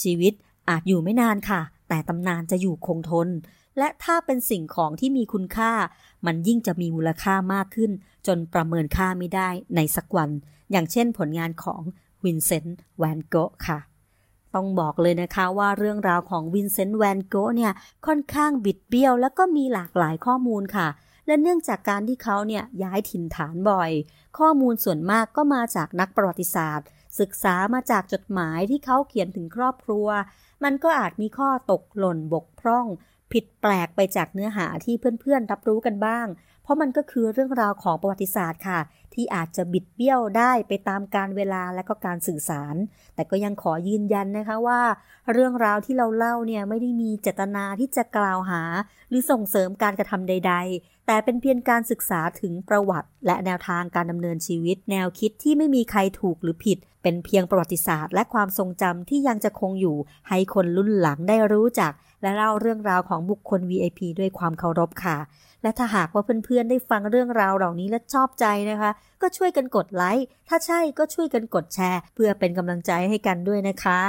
[0.00, 0.32] ชีวิต
[0.68, 3.28] อาจอยู่ไม่นานค่ะ แต่ตำนานจะอยู่คงทน
[3.78, 5.72] และถ้าเป็นสิ่งของที่มีคุณค่า
[6.26, 7.90] มันยิ่งจะมีมูลค่ามากขึ้น
[8.26, 10.30] จนประเมินค่าไม่ได้ในสักวัน
[10.70, 11.82] อย่างเช่นผลงานของ
[12.24, 13.78] วินเซนต์แวนโกะค่ะ
[14.54, 17.72] ต้องบอกเลยนะคะว่าเรื่องราวของวินเซนต์แวนโกเนี่ย
[18.06, 20.88] ค่อนข้างบิดเบี้ยว แล้วก็มีหลากหลายข้อมูลค่ะ
[21.26, 23.90] และเนื่องจากการที่เขาเนี่ยย้ายถิ่นฐานบ่อย
[24.38, 26.86] ข้อมูลส่วนมากก็มาจากนักประวัติศาสตร์
[27.20, 30.08] ศึกษามาจากจดหมายที่เขาเขียนถึงครอบครัว
[30.64, 32.86] มันก็อาจมีข้อตกหล่นบกพร่อง
[33.32, 36.26] ผิดแปลกไปจากเนื้อหาที่เพื่อนๆรับรู้กันบ้าง
[36.62, 38.80] เพราะมันก็คือเรื่องราวของประวัติศาสตร์ค่ะ
[39.14, 42.74] ที่อาจจะบิดเบี้ยวได้ไปตามการเวลาและก็การสื่อสาร
[43.14, 44.80] แต่ก็ยังขอยืนยันนะคะว่า
[45.32, 48.62] เรื่องราวที่เราเล่าเนี่ยไม่ได้มีเจตนาที่จะกล่าวหา
[49.08, 59.96] หรือส่งเสริมการกระทำใด ๆ แต่เป็นเพียงการศึกษาถึงประวัติ และแนวทางการดำเนินชีวิต แนวคิดที่ไม่มีใครถูกหรือผิด เป็นเพียงประวัติศาสตร์ และความทรงจำที่ยังจะคงอยู่
[60.28, 61.92] ให้คนรุ่นหลังได้รู้จัก
[62.22, 65.18] และเล่าเรื่องราวของบุคคล VIP ด้วยความเคารพค่ะ
[65.62, 68.90] และถ้าหากว่าเพื่อนๆ ได้ฟังเรื่องราวเหล่านี้และชอบใจนะคะ
[69.22, 74.00] ก็ช่วยกันกดไลค์ ถ้าใช่ก็ช่วยกันกดแชร์ เพื่อเป็นกำลังใจให้กันด้วยนะคะ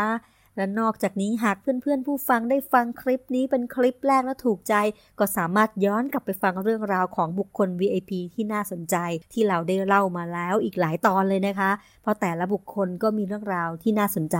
[0.57, 4.73] และนอกจากนี้หากเพื่อนๆ ผู้ฟังได้ฟังคลิปนี้เป็นคลิปแรกและถูกใจ
[5.19, 8.95] ก็สามารถย้อนกลับไปฟังเรื่องราวของบุคคล VIP ที่น่าสนใจ
[9.33, 14.37] ที่เราได้เล่ามาแล้วอีกหลายตอนเลยนะคะ เพราะแต่ละบุคคลก็มีเรื่องราวที่น่าสนใจ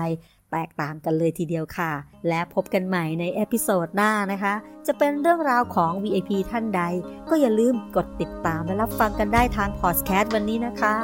[0.53, 1.91] แตกต่างกันเลยทีเดียวค่ะ
[2.27, 4.53] และพบกันใหม่ใน episode หน้านะคะ
[4.87, 6.81] จะเป็นเรื่องราวของ VIP ท่านใด
[7.29, 10.95] ก็อย่าลืมกดติดตามและรับฟังกันได้ทางพอดแคสต์วันนี้นะคะ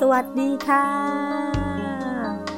[0.00, 2.55] สวัสดีค่ะ